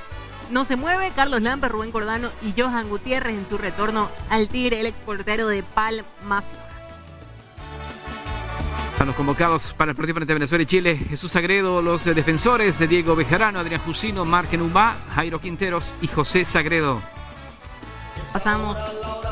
no 0.50 0.64
se 0.64 0.76
mueve 0.76 1.12
Carlos 1.14 1.42
Lampe, 1.42 1.68
Rubén 1.68 1.92
Cordano 1.92 2.30
y 2.42 2.60
Johan 2.60 2.88
Gutiérrez 2.88 3.36
en 3.36 3.48
su 3.48 3.58
retorno 3.58 4.08
al 4.30 4.48
Tigre, 4.48 4.80
el 4.80 4.86
exportero 4.86 5.48
de 5.48 5.62
Palma. 5.62 6.42
Están 8.92 9.08
los 9.08 9.16
convocados 9.16 9.74
para 9.74 9.90
el 9.90 9.96
partido 9.96 10.14
frente 10.14 10.32
a 10.32 10.34
Venezuela 10.34 10.62
y 10.62 10.66
Chile. 10.66 10.96
Jesús 10.96 11.30
Sagredo, 11.30 11.82
los 11.82 12.04
defensores 12.04 12.78
de 12.78 12.88
Diego 12.88 13.14
Bejarano, 13.14 13.58
Adrián 13.58 13.82
Jusino, 13.82 14.24
Marque 14.24 14.56
Numá, 14.56 14.96
Jairo 15.14 15.38
Quinteros 15.38 15.92
y 16.00 16.06
José 16.06 16.46
Sagredo. 16.46 17.00
Pasamos 18.32 18.76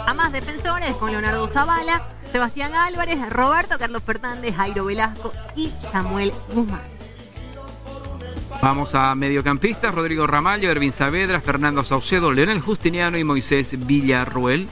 a 0.07 0.13
más 0.13 0.33
defensores 0.33 0.95
con 0.97 1.11
Leonardo 1.11 1.49
Zavala, 1.49 2.09
Sebastián 2.31 2.75
Álvarez, 2.75 3.19
Roberto 3.31 3.79
Carlos 3.79 4.03
Fernández, 4.03 4.55
Jairo 4.55 4.85
Velasco 4.85 5.33
y 5.57 5.73
Samuel 5.91 6.33
Guzmán. 6.53 6.94
Vamos 8.63 8.95
a 8.95 9.15
mediocampistas, 9.15 9.95
Rodrigo 9.95 10.27
Ramallo, 10.27 10.71
Ervin 10.71 10.93
Saavedra, 10.93 11.41
Fernando 11.41 11.85
Saucedo, 11.85 12.33
Leonel 12.33 12.61
Justiniano 12.61 13.19
y 13.19 13.25
Moisés 13.25 13.77
Villarruel. 13.87 14.69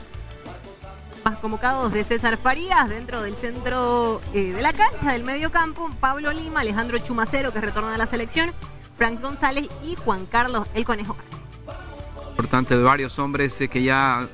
Más 1.23 1.37
convocados 1.37 1.93
de 1.93 2.03
César 2.03 2.37
Farías 2.37 2.89
dentro 2.89 3.21
del 3.21 3.35
centro 3.35 4.19
eh, 4.33 4.53
de 4.53 4.61
la 4.61 4.73
cancha, 4.73 5.13
del 5.13 5.23
medio 5.23 5.51
campo, 5.51 5.89
Pablo 5.99 6.33
Lima, 6.33 6.61
Alejandro 6.61 6.97
Chumacero, 6.97 7.53
que 7.53 7.61
retorna 7.61 7.95
a 7.95 7.97
la 7.97 8.07
selección, 8.07 8.51
Frank 8.97 9.21
González 9.21 9.69
y 9.85 9.95
Juan 9.95 10.25
Carlos 10.25 10.67
El 10.73 10.85
Conejo. 10.85 11.15
Importante 12.31 12.75
de 12.75 12.83
varios 12.83 13.17
hombres 13.19 13.59
eh, 13.61 13.67
que 13.67 13.83
ya 13.83 14.27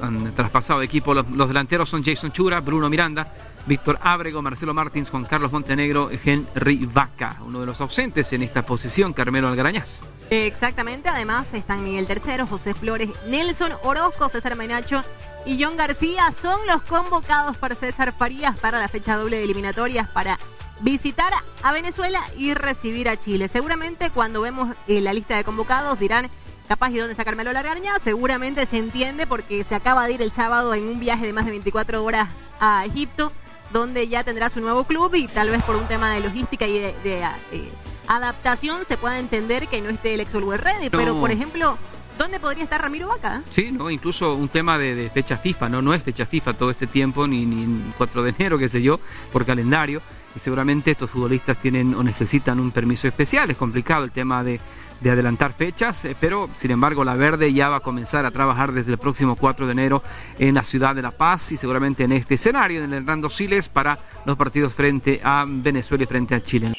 han 0.00 0.32
traspasado 0.34 0.80
de 0.80 0.86
equipo. 0.86 1.12
Los, 1.12 1.28
los, 1.30 1.48
delanteros 1.48 1.90
son 1.90 2.04
Jason 2.04 2.32
Chura, 2.32 2.60
Bruno 2.60 2.88
Miranda, 2.88 3.32
Víctor 3.66 3.98
Ábrego, 4.02 4.42
Marcelo 4.42 4.74
Martins, 4.74 5.10
Juan 5.10 5.24
Carlos 5.24 5.52
Montenegro, 5.52 6.10
Henry 6.10 6.86
Vaca. 6.86 7.38
Uno 7.46 7.60
de 7.60 7.66
los 7.66 7.80
ausentes 7.80 8.32
en 8.32 8.42
esta 8.42 8.62
posición, 8.62 9.12
Carmelo 9.12 9.48
Algarañaz. 9.48 10.00
Exactamente, 10.30 11.08
además 11.08 11.52
están 11.52 11.84
Miguel 11.84 12.06
Tercero, 12.06 12.46
José 12.46 12.72
Flores, 12.74 13.10
Nelson 13.28 13.72
Orozco, 13.82 14.28
César 14.30 14.56
Menacho 14.56 15.02
y 15.44 15.62
John 15.62 15.76
García. 15.76 16.32
Son 16.32 16.58
los 16.66 16.82
convocados 16.82 17.56
por 17.58 17.74
César 17.74 18.12
Farías 18.12 18.58
para 18.58 18.78
la 18.78 18.88
fecha 18.88 19.16
doble 19.16 19.36
de 19.36 19.44
eliminatorias 19.44 20.08
para 20.08 20.38
visitar 20.80 21.32
a 21.62 21.72
Venezuela 21.72 22.20
y 22.36 22.54
recibir 22.54 23.08
a 23.08 23.16
Chile. 23.16 23.48
Seguramente 23.48 24.10
cuando 24.10 24.40
vemos 24.40 24.74
eh, 24.88 25.00
la 25.00 25.12
lista 25.12 25.36
de 25.36 25.44
convocados 25.44 25.98
dirán 25.98 26.28
capaz 26.66 26.90
y 26.90 26.98
dónde 26.98 27.12
está 27.12 27.24
Carmelo 27.24 27.52
Largaña, 27.52 27.98
seguramente 28.02 28.64
se 28.66 28.78
entiende 28.78 29.26
porque 29.26 29.64
se 29.64 29.74
acaba 29.74 30.06
de 30.06 30.14
ir 30.14 30.22
el 30.22 30.32
sábado 30.32 30.74
en 30.74 30.84
un 30.84 30.98
viaje 30.98 31.26
de 31.26 31.32
más 31.32 31.44
de 31.44 31.50
24 31.50 32.02
horas 32.02 32.30
a 32.58 32.86
Egipto, 32.86 33.32
donde 33.72 34.08
ya 34.08 34.24
tendrá 34.24 34.50
su 34.50 34.60
nuevo 34.60 34.84
club 34.84 35.14
y 35.14 35.26
tal 35.28 35.50
vez 35.50 35.62
por 35.62 35.76
un 35.76 35.86
tema 35.88 36.12
de 36.12 36.20
logística 36.20 36.66
y 36.66 36.78
de, 36.78 36.94
de, 37.02 37.22
eh, 37.52 37.72
adaptación 38.08 38.84
se 38.86 38.96
pueda 38.96 39.18
entender 39.18 39.68
que 39.68 39.80
no 39.80 39.90
esté 39.90 40.14
el 40.14 40.20
ex 40.20 40.32
Ready, 40.32 40.86
no. 40.86 40.98
pero 40.98 41.18
por 41.18 41.30
ejemplo, 41.30 41.78
¿dónde 42.18 42.40
podría 42.40 42.64
estar 42.64 42.80
Ramiro 42.80 43.08
Vaca? 43.08 43.42
Sí, 43.52 43.70
no, 43.72 43.90
incluso 43.90 44.34
un 44.34 44.48
tema 44.48 44.78
de, 44.78 44.94
de, 44.94 45.10
fecha 45.10 45.36
FIFA, 45.36 45.68
no, 45.68 45.82
no 45.82 45.94
es 45.94 46.02
fecha 46.02 46.26
FIFA 46.26 46.54
todo 46.54 46.70
este 46.70 46.86
tiempo, 46.86 47.26
ni, 47.26 47.46
ni 47.46 47.92
4 47.96 48.22
de 48.22 48.30
enero, 48.30 48.58
qué 48.58 48.68
sé 48.68 48.82
yo, 48.82 49.00
por 49.32 49.46
calendario, 49.46 50.02
y 50.36 50.40
seguramente 50.40 50.90
estos 50.90 51.10
futbolistas 51.10 51.56
tienen 51.58 51.94
o 51.94 52.02
necesitan 52.02 52.60
un 52.60 52.70
permiso 52.70 53.06
especial, 53.08 53.50
es 53.50 53.56
complicado 53.56 54.04
el 54.04 54.10
tema 54.10 54.42
de 54.44 54.60
de 55.02 55.10
adelantar 55.10 55.52
fechas, 55.52 56.04
eh, 56.04 56.16
pero 56.18 56.48
sin 56.56 56.70
embargo 56.70 57.04
la 57.04 57.14
Verde 57.14 57.52
ya 57.52 57.68
va 57.68 57.76
a 57.76 57.80
comenzar 57.80 58.24
a 58.24 58.30
trabajar 58.30 58.72
desde 58.72 58.92
el 58.92 58.98
próximo 58.98 59.36
4 59.36 59.66
de 59.66 59.72
enero 59.72 60.02
en 60.38 60.54
la 60.54 60.62
ciudad 60.62 60.94
de 60.94 61.02
La 61.02 61.10
Paz 61.10 61.52
y 61.52 61.56
seguramente 61.56 62.04
en 62.04 62.12
este 62.12 62.34
escenario, 62.34 62.84
en 62.84 62.92
el 62.92 62.98
Hernando 62.98 63.28
Siles, 63.28 63.68
para 63.68 63.98
los 64.24 64.36
partidos 64.36 64.72
frente 64.72 65.20
a 65.22 65.44
Venezuela 65.46 66.04
y 66.04 66.06
frente 66.06 66.34
a 66.34 66.42
Chile. 66.42 66.72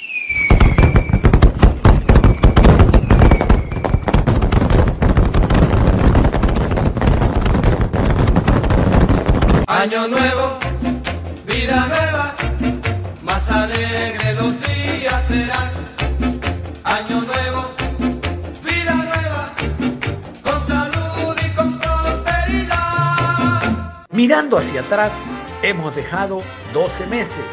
Año 9.68 10.08
nuevo, 10.08 10.60
vida 11.46 11.88
nueva, 11.88 12.36
más 13.24 13.52
alegre 13.52 14.23
Mirando 24.24 24.58
hacia 24.58 24.80
atrás, 24.80 25.12
hemos 25.62 25.98
dejado 25.98 26.42
12 26.72 27.08
meses 27.08 27.44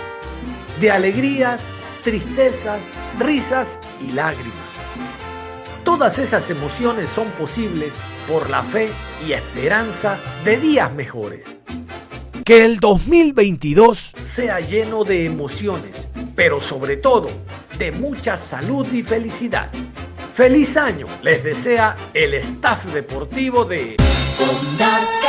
de 0.80 0.92
alegrías, 0.92 1.60
tristezas, 2.04 2.78
risas 3.18 3.80
y 4.00 4.12
lágrimas. 4.12 4.54
Todas 5.82 6.20
esas 6.20 6.48
emociones 6.48 7.08
son 7.08 7.26
posibles 7.30 7.92
por 8.28 8.48
la 8.50 8.62
fe 8.62 8.88
y 9.26 9.32
esperanza 9.32 10.16
de 10.44 10.58
días 10.58 10.92
mejores. 10.94 11.44
Que 12.44 12.64
el 12.64 12.78
2022 12.78 14.12
sea 14.24 14.60
lleno 14.60 15.02
de 15.02 15.26
emociones, 15.26 16.06
pero 16.36 16.60
sobre 16.60 16.98
todo 16.98 17.30
de 17.78 17.90
mucha 17.90 18.36
salud 18.36 18.86
y 18.92 19.02
felicidad. 19.02 19.72
Feliz 20.40 20.74
año 20.78 21.06
les 21.22 21.44
desea 21.44 21.94
el 22.14 22.32
staff 22.32 22.86
deportivo 22.94 23.66
de 23.66 23.96
Ondas. 24.40 25.20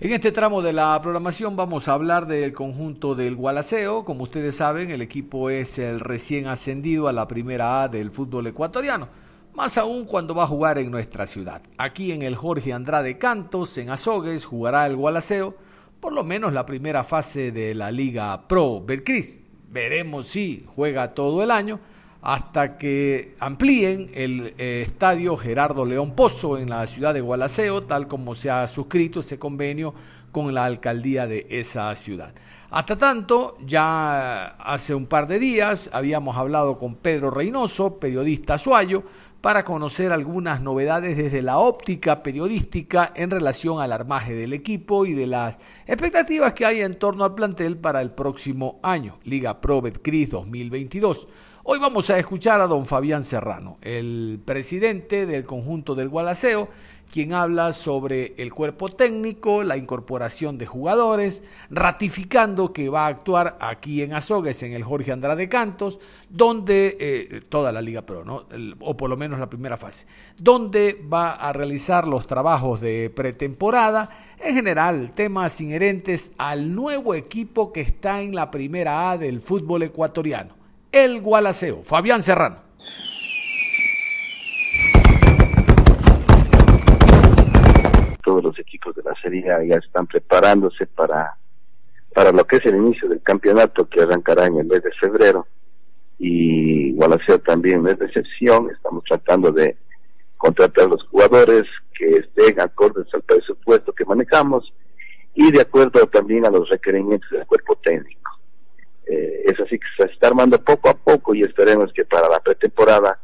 En 0.00 0.10
este 0.10 0.32
tramo 0.32 0.62
de 0.62 0.72
la 0.72 0.98
programación 1.02 1.54
vamos 1.54 1.86
a 1.86 1.92
hablar 1.92 2.26
del 2.26 2.54
conjunto 2.54 3.14
del 3.14 3.36
Gualaceo. 3.36 4.06
Como 4.06 4.22
ustedes 4.22 4.56
saben, 4.56 4.90
el 4.90 5.02
equipo 5.02 5.50
es 5.50 5.78
el 5.78 6.00
recién 6.00 6.46
ascendido 6.46 7.08
a 7.08 7.12
la 7.12 7.28
primera 7.28 7.82
A 7.82 7.88
del 7.88 8.10
fútbol 8.10 8.46
ecuatoriano 8.46 9.08
más 9.52 9.76
aún 9.76 10.06
cuando 10.06 10.34
va 10.34 10.44
a 10.44 10.48
jugar 10.48 10.78
en 10.78 10.90
nuestra 10.90 11.26
ciudad. 11.26 11.60
Aquí 11.76 12.12
en 12.12 12.22
el 12.22 12.36
Jorge 12.36 12.72
Andrade 12.72 13.18
Cantos, 13.18 13.76
en 13.76 13.90
Azogues, 13.90 14.46
jugará 14.46 14.86
el 14.86 14.96
Gualaceo, 14.96 15.54
por 16.00 16.14
lo 16.14 16.24
menos 16.24 16.54
la 16.54 16.64
primera 16.64 17.04
fase 17.04 17.52
de 17.52 17.74
la 17.74 17.92
Liga 17.92 18.48
Pro 18.48 18.80
Belcris. 18.80 19.43
Veremos 19.74 20.28
si 20.28 20.64
juega 20.76 21.14
todo 21.14 21.42
el 21.42 21.50
año 21.50 21.80
hasta 22.22 22.78
que 22.78 23.34
amplíen 23.40 24.08
el 24.14 24.54
eh, 24.56 24.82
estadio 24.86 25.36
Gerardo 25.36 25.84
León 25.84 26.14
Pozo 26.14 26.58
en 26.58 26.70
la 26.70 26.86
ciudad 26.86 27.12
de 27.12 27.20
Gualaceo, 27.20 27.82
tal 27.82 28.06
como 28.06 28.36
se 28.36 28.50
ha 28.50 28.68
suscrito 28.68 29.18
ese 29.18 29.36
convenio 29.36 29.92
con 30.30 30.54
la 30.54 30.64
alcaldía 30.64 31.26
de 31.26 31.48
esa 31.50 31.92
ciudad. 31.96 32.32
Hasta 32.70 32.96
tanto, 32.96 33.58
ya 33.66 34.46
hace 34.60 34.94
un 34.94 35.06
par 35.06 35.26
de 35.26 35.40
días 35.40 35.90
habíamos 35.92 36.36
hablado 36.36 36.78
con 36.78 36.94
Pedro 36.94 37.32
Reynoso, 37.32 37.98
periodista 37.98 38.56
suayo, 38.58 39.02
para 39.44 39.62
conocer 39.62 40.10
algunas 40.10 40.62
novedades 40.62 41.18
desde 41.18 41.42
la 41.42 41.58
óptica 41.58 42.22
periodística 42.22 43.12
en 43.14 43.30
relación 43.30 43.78
al 43.78 43.92
armaje 43.92 44.32
del 44.32 44.54
equipo 44.54 45.04
y 45.04 45.12
de 45.12 45.26
las 45.26 45.58
expectativas 45.86 46.54
que 46.54 46.64
hay 46.64 46.80
en 46.80 46.98
torno 46.98 47.24
al 47.24 47.34
plantel 47.34 47.76
para 47.76 48.00
el 48.00 48.12
próximo 48.12 48.80
año, 48.82 49.18
Liga 49.22 49.60
Pro 49.60 49.82
Betcris 49.82 50.30
2022. 50.30 51.28
Hoy 51.62 51.78
vamos 51.78 52.08
a 52.08 52.18
escuchar 52.18 52.62
a 52.62 52.66
don 52.66 52.86
Fabián 52.86 53.22
Serrano, 53.22 53.76
el 53.82 54.40
presidente 54.42 55.26
del 55.26 55.44
conjunto 55.44 55.94
del 55.94 56.08
Gualaceo, 56.08 56.70
quien 57.10 57.32
habla 57.32 57.72
sobre 57.72 58.34
el 58.38 58.52
cuerpo 58.52 58.88
técnico, 58.88 59.62
la 59.62 59.76
incorporación 59.76 60.58
de 60.58 60.66
jugadores, 60.66 61.42
ratificando 61.70 62.72
que 62.72 62.88
va 62.88 63.06
a 63.06 63.08
actuar 63.08 63.56
aquí 63.60 64.02
en 64.02 64.14
Azogues, 64.14 64.62
en 64.62 64.72
el 64.72 64.82
Jorge 64.82 65.12
Andrade 65.12 65.48
Cantos, 65.48 65.98
donde, 66.28 66.96
eh, 66.98 67.40
toda 67.48 67.70
la 67.72 67.80
Liga 67.80 68.02
Pro, 68.02 68.24
¿no? 68.24 68.46
O 68.80 68.96
por 68.96 69.08
lo 69.08 69.16
menos 69.16 69.38
la 69.38 69.48
primera 69.48 69.76
fase, 69.76 70.06
donde 70.36 71.00
va 71.12 71.32
a 71.32 71.52
realizar 71.52 72.06
los 72.08 72.26
trabajos 72.26 72.80
de 72.80 73.10
pretemporada, 73.10 74.10
en 74.38 74.54
general 74.54 75.12
temas 75.12 75.60
inherentes 75.60 76.32
al 76.38 76.74
nuevo 76.74 77.14
equipo 77.14 77.72
que 77.72 77.80
está 77.80 78.22
en 78.22 78.34
la 78.34 78.50
primera 78.50 79.10
A 79.10 79.18
del 79.18 79.40
fútbol 79.40 79.84
ecuatoriano, 79.84 80.54
el 80.90 81.20
Gualaceo. 81.20 81.82
Fabián 81.82 82.22
Serrano. 82.22 82.56
Todos 88.34 88.44
los 88.44 88.58
equipos 88.58 88.94
de 88.96 89.02
la 89.04 89.14
Serie 89.22 89.50
A 89.52 89.62
ya 89.62 89.76
están 89.76 90.06
preparándose 90.06 90.86
para, 90.86 91.36
para 92.12 92.32
lo 92.32 92.44
que 92.44 92.56
es 92.56 92.66
el 92.66 92.76
inicio 92.76 93.08
del 93.08 93.22
campeonato 93.22 93.88
que 93.88 94.02
arrancará 94.02 94.46
en 94.46 94.58
el 94.58 94.66
mes 94.66 94.82
de 94.82 94.90
febrero. 94.92 95.46
Y 96.18 96.92
Gualaceo 96.94 97.38
también 97.38 97.82
no 97.82 97.90
es 97.90 97.98
de 97.98 98.06
excepción, 98.06 98.70
estamos 98.70 99.04
tratando 99.04 99.52
de 99.52 99.76
contratar 100.36 100.86
a 100.86 100.88
los 100.88 101.02
jugadores 101.04 101.62
que 101.96 102.08
estén 102.16 102.60
acordes 102.60 103.06
al 103.14 103.22
presupuesto 103.22 103.92
que 103.92 104.04
manejamos 104.04 104.72
y 105.34 105.52
de 105.52 105.60
acuerdo 105.60 106.06
también 106.06 106.44
a 106.44 106.50
los 106.50 106.68
requerimientos 106.68 107.30
del 107.30 107.46
cuerpo 107.46 107.76
técnico. 107.84 108.32
Eh, 109.06 109.44
es 109.46 109.60
así 109.60 109.78
que 109.78 109.86
se 109.96 110.12
está 110.12 110.28
armando 110.28 110.58
poco 110.58 110.88
a 110.88 110.94
poco 110.94 111.34
y 111.34 111.42
esperemos 111.42 111.92
que 111.92 112.04
para 112.04 112.28
la 112.28 112.40
pretemporada 112.40 113.20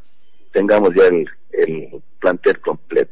tengamos 0.53 0.91
ya 0.95 1.07
el, 1.07 1.29
el 1.51 2.01
plantel 2.19 2.59
completo 2.61 3.10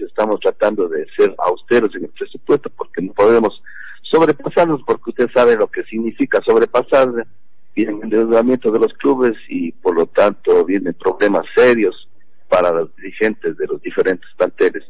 estamos 0.00 0.40
tratando 0.40 0.88
de 0.88 1.06
ser 1.16 1.34
austeros 1.38 1.94
en 1.94 2.04
el 2.04 2.10
presupuesto 2.10 2.70
porque 2.70 3.02
no 3.02 3.12
podemos 3.12 3.62
sobrepasarnos 4.02 4.82
porque 4.86 5.10
usted 5.10 5.30
sabe 5.34 5.56
lo 5.56 5.68
que 5.68 5.82
significa 5.84 6.40
sobrepasar 6.44 7.26
viene 7.74 7.92
endeudamiento 8.02 8.72
de 8.72 8.80
los 8.80 8.92
clubes 8.94 9.36
y 9.48 9.70
por 9.72 9.94
lo 9.94 10.06
tanto 10.06 10.64
vienen 10.64 10.94
problemas 10.94 11.44
serios 11.54 12.08
para 12.48 12.72
los 12.72 12.94
dirigentes 12.96 13.56
de 13.56 13.66
los 13.66 13.80
diferentes 13.82 14.28
planteles. 14.36 14.82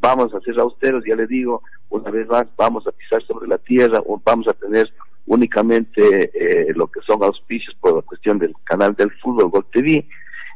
Vamos 0.00 0.32
a 0.32 0.40
ser 0.40 0.58
austeros, 0.58 1.04
ya 1.06 1.14
le 1.16 1.26
digo, 1.26 1.62
una 1.90 2.10
vez 2.10 2.26
más, 2.28 2.46
vamos 2.56 2.86
a 2.86 2.92
pisar 2.92 3.22
sobre 3.26 3.46
la 3.46 3.58
tierra, 3.58 4.00
vamos 4.24 4.48
a 4.48 4.54
tener 4.54 4.90
únicamente 5.26 6.30
eh, 6.34 6.72
lo 6.74 6.86
que 6.86 7.00
son 7.02 7.22
auspicios 7.22 7.76
por 7.78 7.96
la 7.96 8.02
cuestión 8.02 8.38
del 8.38 8.54
canal 8.64 8.94
del 8.94 9.10
fútbol 9.20 9.50
Gol 9.50 9.66
TV, 9.70 10.06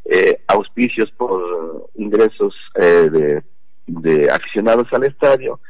eh, 0.07 0.41
auspicios 0.47 1.11
por 1.13 1.91
ingresos 1.97 2.55
eh, 2.77 3.11
de 3.11 3.43
de 3.87 4.31
aficionados 4.31 4.89
al 4.93 5.05
estadio 5.05 5.61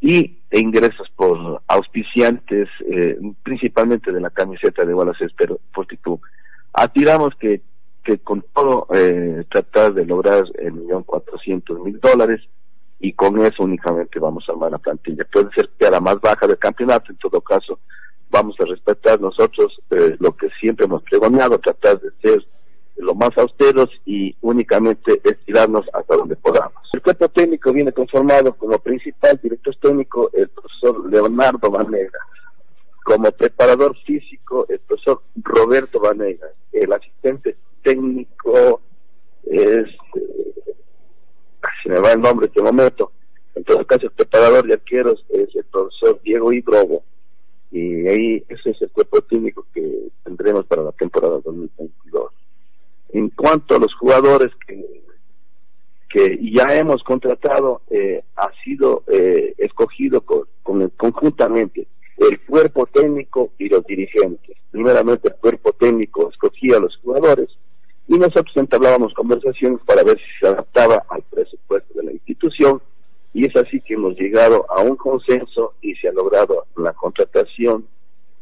y 0.00 0.38
e 0.50 0.60
ingresos 0.60 1.08
por 1.16 1.62
auspiciantes, 1.66 2.68
eh, 2.88 3.18
principalmente 3.42 4.12
de 4.12 4.20
la 4.20 4.30
camiseta 4.30 4.84
de 4.84 4.94
Wallace 4.94 5.24
Espero 5.24 5.58
Club. 6.00 6.20
Atiramos 6.72 7.34
que, 7.36 7.62
que 8.04 8.18
con 8.18 8.44
todo 8.54 8.86
eh, 8.94 9.44
tratar 9.50 9.94
de 9.94 10.04
lograr 10.04 10.44
el 10.58 10.72
millón 10.72 11.02
cuatrocientos 11.02 11.80
mil 11.80 11.98
dólares 12.00 12.40
y 13.00 13.12
con 13.12 13.38
eso 13.44 13.62
únicamente 13.62 14.18
vamos 14.18 14.44
a 14.48 14.52
armar 14.52 14.70
la 14.70 14.78
plantilla. 14.78 15.24
Puede 15.30 15.50
ser 15.54 15.70
que 15.78 15.86
a 15.86 15.90
la 15.90 16.00
más 16.00 16.20
baja 16.20 16.46
del 16.46 16.58
campeonato, 16.58 17.10
en 17.10 17.18
todo 17.18 17.40
caso, 17.40 17.80
vamos 18.30 18.56
a 18.60 18.64
respetar 18.64 19.20
nosotros 19.20 19.78
eh, 19.90 20.16
lo 20.18 20.36
que 20.36 20.48
siempre 20.60 20.86
hemos 20.86 21.02
pregonado, 21.02 21.58
tratar 21.58 22.00
de 22.00 22.10
ser 22.22 22.46
lo 22.96 23.14
más 23.14 23.36
austeros 23.36 23.90
y 24.04 24.34
únicamente 24.40 25.20
estirarnos 25.24 25.86
hasta 25.92 26.16
donde 26.16 26.36
podamos. 26.36 26.82
El 26.92 27.02
cuerpo 27.02 27.28
técnico 27.28 27.72
viene 27.72 27.92
conformado 27.92 28.54
como 28.54 28.78
principal 28.78 29.38
director 29.42 29.74
técnico 29.76 30.30
el 30.32 30.48
profesor 30.48 31.10
Leonardo 31.10 31.70
Vanegas, 31.70 32.22
como 33.04 33.30
preparador 33.32 33.96
físico 34.04 34.66
el 34.68 34.80
profesor 34.80 35.22
Roberto 35.42 36.00
Vanegas, 36.00 36.52
el 36.72 36.92
asistente 36.92 37.56
técnico 37.82 38.80
es, 39.44 39.86
eh, 40.16 40.54
se 41.82 41.88
me 41.88 42.00
va 42.00 42.12
el 42.12 42.20
nombre 42.20 42.46
este 42.46 42.62
momento, 42.62 43.12
en 43.54 43.64
todo 43.64 43.86
caso 43.86 44.06
el 44.06 44.12
preparador 44.12 44.66
de 44.66 44.74
arqueros 44.74 45.24
es 45.28 45.54
el 45.54 45.64
profesor 45.64 46.20
Diego 46.22 46.52
Hidrobo, 46.52 47.04
y 47.70 48.06
ahí 48.06 48.44
ese 48.48 48.70
es 48.70 48.82
el 48.82 48.90
cuerpo 48.90 49.20
técnico 49.22 49.66
que 49.72 50.08
tendremos 50.24 50.66
para 50.66 50.82
la 50.82 50.92
temporada 50.92 51.40
2022. 51.44 52.32
En 53.10 53.30
cuanto 53.30 53.76
a 53.76 53.78
los 53.78 53.94
jugadores 53.94 54.52
que, 54.66 54.96
ya 56.40 56.78
hemos 56.78 57.02
contratado, 57.02 57.82
eh, 57.90 58.22
ha 58.36 58.50
sido 58.64 59.02
eh, 59.06 59.54
escogido 59.58 60.22
con, 60.22 60.46
conjuntamente 60.96 61.86
el 62.16 62.40
cuerpo 62.40 62.86
técnico 62.86 63.50
y 63.58 63.68
los 63.68 63.84
dirigentes. 63.84 64.56
Primeramente 64.70 65.28
el 65.28 65.34
cuerpo 65.34 65.72
técnico 65.72 66.30
escogía 66.30 66.78
a 66.78 66.80
los 66.80 66.96
jugadores 67.02 67.50
y 68.08 68.16
nosotros 68.16 68.56
entablábamos 68.56 69.12
conversaciones 69.14 69.80
para 69.84 70.02
ver 70.02 70.18
si 70.18 70.38
se 70.40 70.46
adaptaba 70.46 71.04
al 71.10 71.22
presupuesto 71.22 71.92
de 71.94 72.04
la 72.04 72.12
institución 72.12 72.80
y 73.34 73.44
es 73.44 73.54
así 73.56 73.82
que 73.82 73.94
hemos 73.94 74.16
llegado 74.16 74.64
a 74.70 74.80
un 74.80 74.96
consenso 74.96 75.74
y 75.82 75.94
se 75.96 76.08
ha 76.08 76.12
logrado 76.12 76.64
la 76.76 76.94
contratación 76.94 77.86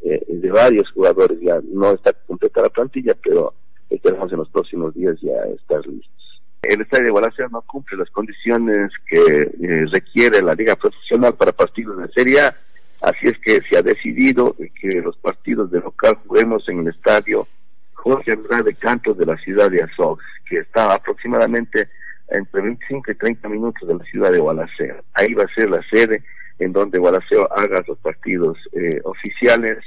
eh, 0.03 0.25
de 0.29 0.51
varios 0.51 0.89
jugadores. 0.93 1.39
Ya 1.41 1.61
no 1.65 1.91
está 1.93 2.13
completa 2.13 2.63
la 2.63 2.69
plantilla, 2.69 3.17
pero 3.21 3.55
esperamos 3.91 4.33
en 4.33 4.39
los 4.39 4.49
próximos 4.49 4.95
días 4.95 5.17
ya 5.21 5.37
estar 5.55 5.87
listos. 5.87 6.43
El 6.63 6.81
estadio 6.81 7.05
de 7.05 7.11
Guadalajara 7.11 7.49
no 7.53 7.63
cumple 7.63 7.99
las 7.99 8.11
condiciones 8.11 8.91
que 9.07 9.19
eh, 9.19 9.87
requiere 9.91 10.41
la 10.41 10.55
liga 10.55 10.77
profesional 10.77 11.35
para 11.35 11.53
partidos 11.53 11.99
de 11.99 12.09
Serie 12.09 12.41
A, 12.41 12.57
así 13.03 13.29
es 13.29 13.39
que 13.39 13.61
se 13.69 13.77
ha 13.77 13.83
decidido 13.83 14.57
que 14.81 15.03
los 15.03 15.17
partidos 15.19 15.71
de 15.71 15.81
local 15.81 16.17
juguemos 16.27 16.67
en 16.69 16.81
el 16.81 16.89
estadio 16.89 17.47
Jorge 17.93 18.33
Andrade 18.33 18.75
Cantos 18.75 19.19
de 19.19 19.27
la 19.27 19.37
ciudad 19.39 19.71
de 19.71 19.83
Azox, 19.83 20.25
que 20.49 20.59
está 20.59 20.95
aproximadamente 20.95 21.89
entre 22.29 22.63
25 22.63 23.11
y 23.11 23.15
30 23.15 23.49
minutos 23.49 23.87
de 23.87 23.95
la 23.97 24.05
ciudad 24.05 24.31
de 24.31 24.39
Gualaceo. 24.39 25.03
Ahí 25.15 25.35
va 25.35 25.45
a 25.45 25.55
ser 25.55 25.71
la 25.71 25.83
sede 25.91 26.23
en 26.59 26.73
donde 26.73 26.99
Gualaceo 26.99 27.49
haga 27.53 27.83
los 27.87 27.99
partidos 27.99 28.57
eh, 28.73 29.01
oficiales 29.05 29.79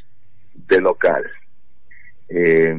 de 0.54 0.82
local. 0.82 1.24
Eh, 2.30 2.76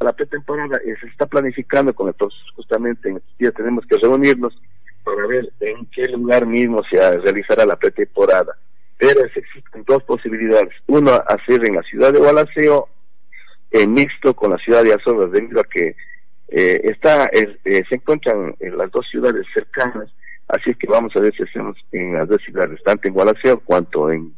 la 0.00 0.12
pretemporada 0.12 0.76
eh, 0.78 0.94
se 1.00 1.06
está 1.06 1.26
planificando 1.26 1.94
con 1.94 2.12
proceso, 2.12 2.44
justamente 2.54 3.08
en 3.08 3.16
estos 3.16 3.38
días 3.38 3.54
tenemos 3.54 3.86
que 3.86 3.96
reunirnos 3.96 4.58
para 5.04 5.26
ver 5.26 5.52
en 5.60 5.86
qué 5.86 6.06
lugar 6.08 6.46
mismo 6.46 6.82
se 6.90 6.98
realizará 7.18 7.64
la 7.64 7.76
pretemporada. 7.76 8.56
Pero 8.98 9.24
existen 9.24 9.84
dos 9.86 10.02
posibilidades. 10.02 10.74
Uno, 10.86 11.12
hacer 11.28 11.64
en 11.66 11.76
la 11.76 11.82
ciudad 11.82 12.12
de 12.12 12.18
Gualaceo, 12.18 12.88
en 13.70 13.92
mixto 13.92 14.34
con 14.34 14.50
la 14.50 14.58
ciudad 14.58 14.82
de 14.82 14.94
Azores, 14.94 15.30
debido 15.32 15.60
a 15.60 15.64
que 15.64 15.96
eh, 16.48 16.80
está, 16.84 17.28
eh, 17.32 17.58
se 17.64 17.94
encuentran 17.94 18.54
en 18.60 18.78
las 18.78 18.90
dos 18.90 19.06
ciudades 19.10 19.46
cercanas, 19.52 20.08
así 20.48 20.74
que 20.74 20.86
vamos 20.86 21.14
a 21.16 21.20
ver 21.20 21.34
si 21.34 21.42
hacemos 21.42 21.76
en 21.92 22.14
las 22.14 22.28
dos 22.28 22.40
ciudades, 22.42 22.82
tanto 22.84 23.08
en 23.08 23.14
Gualaceo 23.14 23.60
cuanto 23.60 24.10
en, 24.10 24.34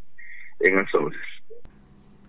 en. 0.61 0.87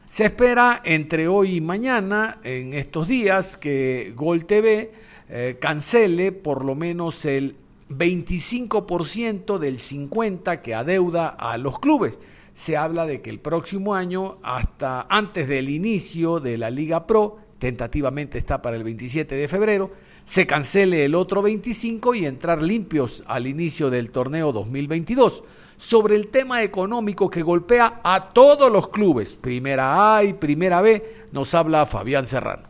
Se 0.10 0.26
espera 0.26 0.82
entre 0.84 1.28
hoy 1.28 1.58
y 1.58 1.62
mañana, 1.62 2.40
en 2.44 2.74
estos 2.74 3.08
días, 3.08 3.58
que 3.58 4.12
Gol 4.16 4.46
TV 4.46 4.92
eh, 5.30 5.58
cancele 5.62 6.32
por 6.32 6.66
lo 6.66 6.74
menos 6.74 7.26
el 7.26 7.56
25% 7.90 9.60
del 9.60 9.78
50% 9.78 10.62
que 10.64 10.74
adeuda 10.74 11.28
a 11.28 11.60
los 11.60 11.78
clubes. 11.78 12.18
Se 12.54 12.76
habla 12.76 13.06
de 13.06 13.22
que 13.22 13.30
el 13.30 13.40
próximo 13.40 13.94
año, 13.94 14.40
hasta 14.42 15.06
antes 15.08 15.48
del 15.48 15.70
inicio 15.70 16.40
de 16.40 16.58
la 16.58 16.72
Liga 16.72 17.06
Pro, 17.06 17.38
tentativamente 17.60 18.40
está 18.40 18.64
para 18.64 18.78
el 18.78 18.84
27 18.84 19.36
de 19.36 19.48
febrero, 19.48 19.92
se 20.24 20.48
cancele 20.48 21.06
el 21.06 21.14
otro 21.14 21.44
25 21.44 22.16
y 22.16 22.26
entrar 22.26 22.64
limpios 22.64 23.24
al 23.28 23.46
inicio 23.46 23.92
del 23.92 24.10
torneo 24.10 24.52
2022. 24.54 25.44
Sobre 25.80 26.18
el 26.18 26.28
tema 26.28 26.62
económico 26.62 27.30
que 27.30 27.42
golpea 27.42 28.02
a 28.04 28.34
todos 28.34 28.70
los 28.70 28.90
clubes, 28.90 29.38
Primera 29.38 30.18
A 30.18 30.26
y 30.26 30.34
Primera 30.34 30.82
B, 30.82 31.02
nos 31.32 31.54
habla 31.56 31.86
Fabián 31.86 32.28
Serrano. 32.28 32.68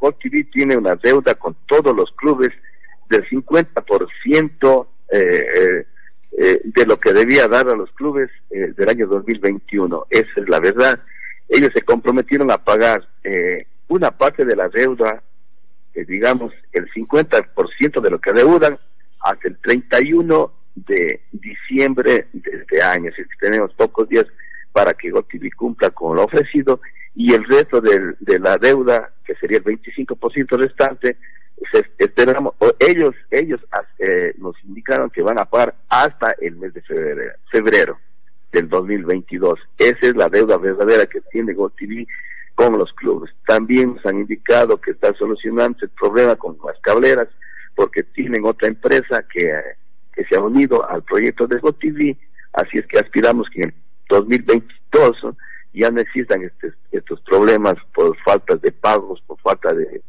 Gol 0.00 0.16
TV 0.20 0.42
tiene 0.52 0.76
una 0.76 0.96
deuda 0.96 1.36
con 1.36 1.54
todos 1.66 1.94
los 1.94 2.10
clubes 2.16 2.50
del 3.08 3.24
50% 3.28 4.86
eh, 5.12 5.18
eh, 5.20 5.86
eh, 6.36 6.60
de 6.64 6.84
lo 6.84 6.98
que 6.98 7.12
debía 7.12 7.46
dar 7.46 7.68
a 7.68 7.76
los 7.76 7.92
clubes 7.92 8.28
eh, 8.50 8.72
del 8.76 8.88
año 8.88 9.06
2021. 9.06 10.06
Esa 10.10 10.32
es 10.34 10.48
la 10.48 10.58
verdad. 10.58 10.98
Ellos 11.48 11.70
se 11.72 11.82
comprometieron 11.82 12.50
a 12.50 12.58
pagar 12.58 13.06
eh, 13.22 13.68
una 13.86 14.10
parte 14.10 14.44
de 14.44 14.56
la 14.56 14.68
deuda, 14.68 15.22
digamos 15.94 16.52
el 16.72 16.90
50% 16.92 18.00
de 18.00 18.10
lo 18.10 18.20
que 18.20 18.32
deudan, 18.32 18.78
hasta 19.20 19.48
el 19.48 19.56
31 19.58 20.52
de 20.74 21.20
diciembre 21.32 22.26
de 22.32 22.50
este 22.58 22.82
año. 22.82 23.10
Así 23.12 23.22
que 23.22 23.46
tenemos 23.46 23.72
pocos 23.74 24.08
días 24.08 24.26
para 24.72 24.94
que 24.94 25.10
GoTV 25.10 25.54
cumpla 25.56 25.90
con 25.90 26.16
lo 26.16 26.24
ofrecido 26.24 26.80
y 27.14 27.34
el 27.34 27.44
resto 27.44 27.80
de, 27.80 28.38
la 28.38 28.56
deuda, 28.56 29.12
que 29.24 29.34
sería 29.34 29.58
el 29.58 29.64
25% 29.64 30.58
restante, 30.58 31.16
ellos, 32.80 33.14
ellos 33.30 33.60
eh, 33.98 34.34
nos 34.38 34.56
indicaron 34.64 35.10
que 35.10 35.22
van 35.22 35.38
a 35.38 35.44
pagar 35.44 35.74
hasta 35.88 36.34
el 36.40 36.56
mes 36.56 36.74
de 36.74 36.82
febrero, 36.82 37.34
febrero 37.50 37.98
del 38.50 38.68
2022. 38.68 39.60
Esa 39.78 39.98
es 40.00 40.16
la 40.16 40.28
deuda 40.28 40.56
verdadera 40.56 41.06
que 41.06 41.20
tiene 41.30 41.52
GoTV 41.52 42.06
con 42.54 42.78
los 42.78 42.92
clubes. 42.92 43.30
También 43.46 43.94
nos 43.94 44.06
han 44.06 44.18
indicado 44.18 44.80
que 44.80 44.92
está 44.92 45.12
solucionando 45.14 45.78
el 45.82 45.90
problema 45.90 46.36
con 46.36 46.56
las 46.66 46.78
cableras 46.80 47.28
porque 47.74 48.02
tienen 48.02 48.44
otra 48.44 48.68
empresa 48.68 49.24
que, 49.32 49.52
que 50.12 50.24
se 50.24 50.36
ha 50.36 50.40
unido 50.40 50.88
al 50.88 51.02
proyecto 51.02 51.46
de 51.46 51.58
GoTV, 51.58 52.16
así 52.52 52.78
es 52.78 52.86
que 52.86 52.98
aspiramos 52.98 53.48
que 53.50 53.62
en 53.62 53.68
el 53.68 53.74
2022 54.08 55.36
ya 55.72 55.90
no 55.90 56.00
existan 56.00 56.42
este, 56.42 56.72
estos 56.90 57.20
problemas 57.22 57.74
por 57.94 58.16
falta 58.18 58.56
de 58.56 58.70
pagos, 58.72 59.22
por 59.26 59.38
falta 59.40 59.72
de 59.72 60.02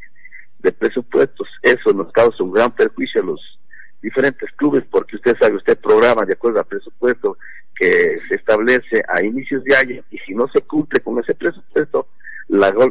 de 0.64 0.72
presupuestos. 0.72 1.48
Eso 1.62 1.94
nos 1.94 2.12
causa 2.12 2.44
un 2.44 2.52
gran 2.52 2.72
perjuicio 2.72 3.22
a 3.22 3.26
los 3.26 3.60
diferentes 4.02 4.50
clubes 4.56 4.84
porque 4.90 5.18
usted 5.18 5.38
sabe, 5.40 5.58
usted 5.58 5.78
programa 5.78 6.26
de 6.26 6.34
acuerdo 6.34 6.60
al 6.60 6.66
presupuesto 6.66 7.38
que 7.76 8.18
se 8.28 8.36
establece 8.36 9.04
a 9.08 9.24
inicios 9.24 9.64
de 9.64 9.76
año 9.76 10.04
y 10.10 10.18
si 10.20 10.34
no 10.34 10.48
se 10.48 10.62
cumple 10.62 11.00
con 11.02 11.20
ese 11.20 11.36
presupuesto, 11.36 12.08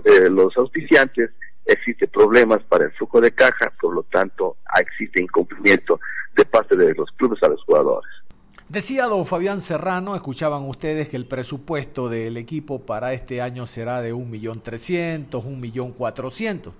eh, 0.04 0.30
los 0.30 0.56
auspiciantes 0.56 1.30
existe 1.64 2.08
problemas 2.08 2.62
para 2.64 2.84
el 2.84 2.92
flujo 2.92 3.20
de 3.20 3.32
caja, 3.32 3.72
por 3.80 3.94
lo 3.94 4.02
tanto 4.04 4.56
existe 4.80 5.22
incumplimiento 5.22 6.00
de 6.34 6.44
parte 6.44 6.76
de 6.76 6.94
los 6.94 7.10
clubes 7.12 7.42
a 7.42 7.48
los 7.48 7.62
jugadores. 7.64 8.10
Decía 8.68 9.04
don 9.04 9.26
Fabián 9.26 9.60
Serrano, 9.60 10.14
escuchaban 10.14 10.66
ustedes 10.66 11.08
que 11.08 11.16
el 11.16 11.26
presupuesto 11.26 12.08
del 12.08 12.38
equipo 12.38 12.86
para 12.86 13.12
este 13.12 13.42
año 13.42 13.66
será 13.66 14.00
de 14.00 14.14
un 14.14 14.30
millón 14.30 14.62
trescientos, 14.62 15.44
un 15.44 15.60
millón 15.60 15.92
cuatrocientos. 15.92 16.72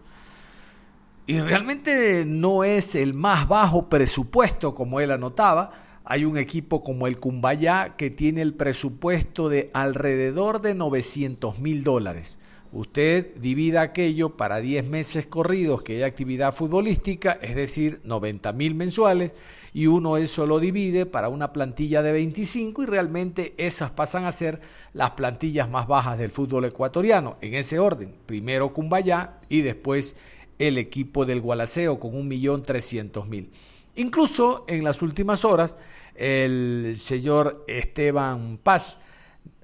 Y 1.26 1.38
realmente 1.40 2.24
no 2.26 2.64
es 2.64 2.94
el 2.94 3.14
más 3.14 3.46
bajo 3.46 3.88
presupuesto, 3.88 4.74
como 4.74 5.00
él 5.00 5.10
anotaba. 5.10 5.70
Hay 6.04 6.24
un 6.24 6.36
equipo 6.36 6.82
como 6.82 7.06
el 7.06 7.18
Cumbayá 7.18 7.94
que 7.96 8.10
tiene 8.10 8.42
el 8.42 8.54
presupuesto 8.54 9.48
de 9.48 9.70
alrededor 9.72 10.62
de 10.62 10.74
900 10.74 11.58
mil 11.60 11.84
dólares. 11.84 12.38
Usted 12.72 13.36
divida 13.36 13.82
aquello 13.82 14.30
para 14.30 14.58
10 14.58 14.86
meses 14.86 15.26
corridos 15.26 15.82
que 15.82 15.96
hay 15.96 16.02
actividad 16.04 16.54
futbolística, 16.54 17.32
es 17.32 17.54
decir, 17.54 18.00
90 18.04 18.50
mil 18.54 18.74
mensuales, 18.74 19.34
y 19.74 19.86
uno 19.86 20.16
eso 20.16 20.46
lo 20.46 20.58
divide 20.58 21.04
para 21.04 21.28
una 21.28 21.52
plantilla 21.52 22.02
de 22.02 22.12
25 22.12 22.82
y 22.82 22.86
realmente 22.86 23.52
esas 23.58 23.90
pasan 23.90 24.24
a 24.24 24.32
ser 24.32 24.60
las 24.94 25.10
plantillas 25.10 25.68
más 25.68 25.86
bajas 25.86 26.18
del 26.18 26.30
fútbol 26.30 26.64
ecuatoriano, 26.64 27.36
en 27.42 27.54
ese 27.54 27.78
orden. 27.78 28.14
Primero 28.24 28.72
Cumbayá 28.72 29.34
y 29.50 29.60
después 29.60 30.16
el 30.58 30.78
equipo 30.78 31.26
del 31.26 31.42
Gualaceo 31.42 32.00
con 32.00 32.16
un 32.16 32.26
millón 32.26 32.62
trescientos 32.62 33.28
mil. 33.28 33.50
Incluso 33.96 34.64
en 34.66 34.82
las 34.82 35.02
últimas 35.02 35.44
horas, 35.44 35.76
el 36.14 36.96
señor 36.98 37.66
Esteban 37.68 38.58
Paz 38.62 38.96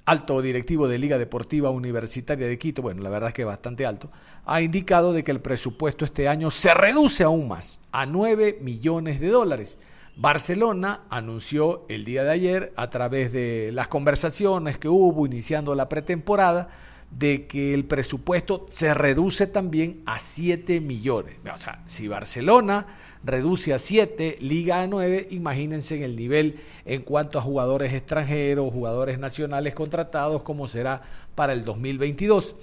alto 0.08 0.40
directivo 0.40 0.88
de 0.88 0.98
Liga 0.98 1.18
Deportiva 1.18 1.68
Universitaria 1.68 2.46
de 2.46 2.58
Quito, 2.58 2.80
bueno, 2.80 3.02
la 3.02 3.10
verdad 3.10 3.28
es 3.28 3.34
que 3.34 3.44
bastante 3.44 3.84
alto, 3.84 4.10
ha 4.46 4.62
indicado 4.62 5.12
de 5.12 5.22
que 5.22 5.32
el 5.32 5.42
presupuesto 5.42 6.06
este 6.06 6.28
año 6.28 6.50
se 6.50 6.72
reduce 6.72 7.24
aún 7.24 7.46
más, 7.46 7.78
a 7.92 8.06
9 8.06 8.58
millones 8.62 9.20
de 9.20 9.28
dólares. 9.28 9.76
Barcelona 10.16 11.02
anunció 11.10 11.84
el 11.90 12.06
día 12.06 12.24
de 12.24 12.30
ayer, 12.30 12.72
a 12.76 12.88
través 12.88 13.32
de 13.32 13.70
las 13.70 13.88
conversaciones 13.88 14.78
que 14.78 14.88
hubo 14.88 15.26
iniciando 15.26 15.74
la 15.74 15.90
pretemporada, 15.90 16.70
de 17.10 17.46
que 17.46 17.74
el 17.74 17.84
presupuesto 17.84 18.66
se 18.68 18.92
reduce 18.94 19.46
también 19.46 20.02
a 20.06 20.18
7 20.18 20.80
millones. 20.80 21.36
O 21.52 21.58
sea, 21.58 21.82
si 21.86 22.06
Barcelona 22.06 22.86
reduce 23.24 23.72
a 23.72 23.78
7, 23.78 24.38
Liga 24.40 24.82
a 24.82 24.86
9, 24.86 25.28
imagínense 25.30 25.96
en 25.96 26.02
el 26.02 26.16
nivel 26.16 26.60
en 26.84 27.02
cuanto 27.02 27.38
a 27.38 27.42
jugadores 27.42 27.92
extranjeros, 27.92 28.72
jugadores 28.72 29.18
nacionales 29.18 29.74
contratados, 29.74 30.42
como 30.42 30.68
será 30.68 31.02
para 31.34 31.52
el 31.52 31.64
2022. 31.64 32.56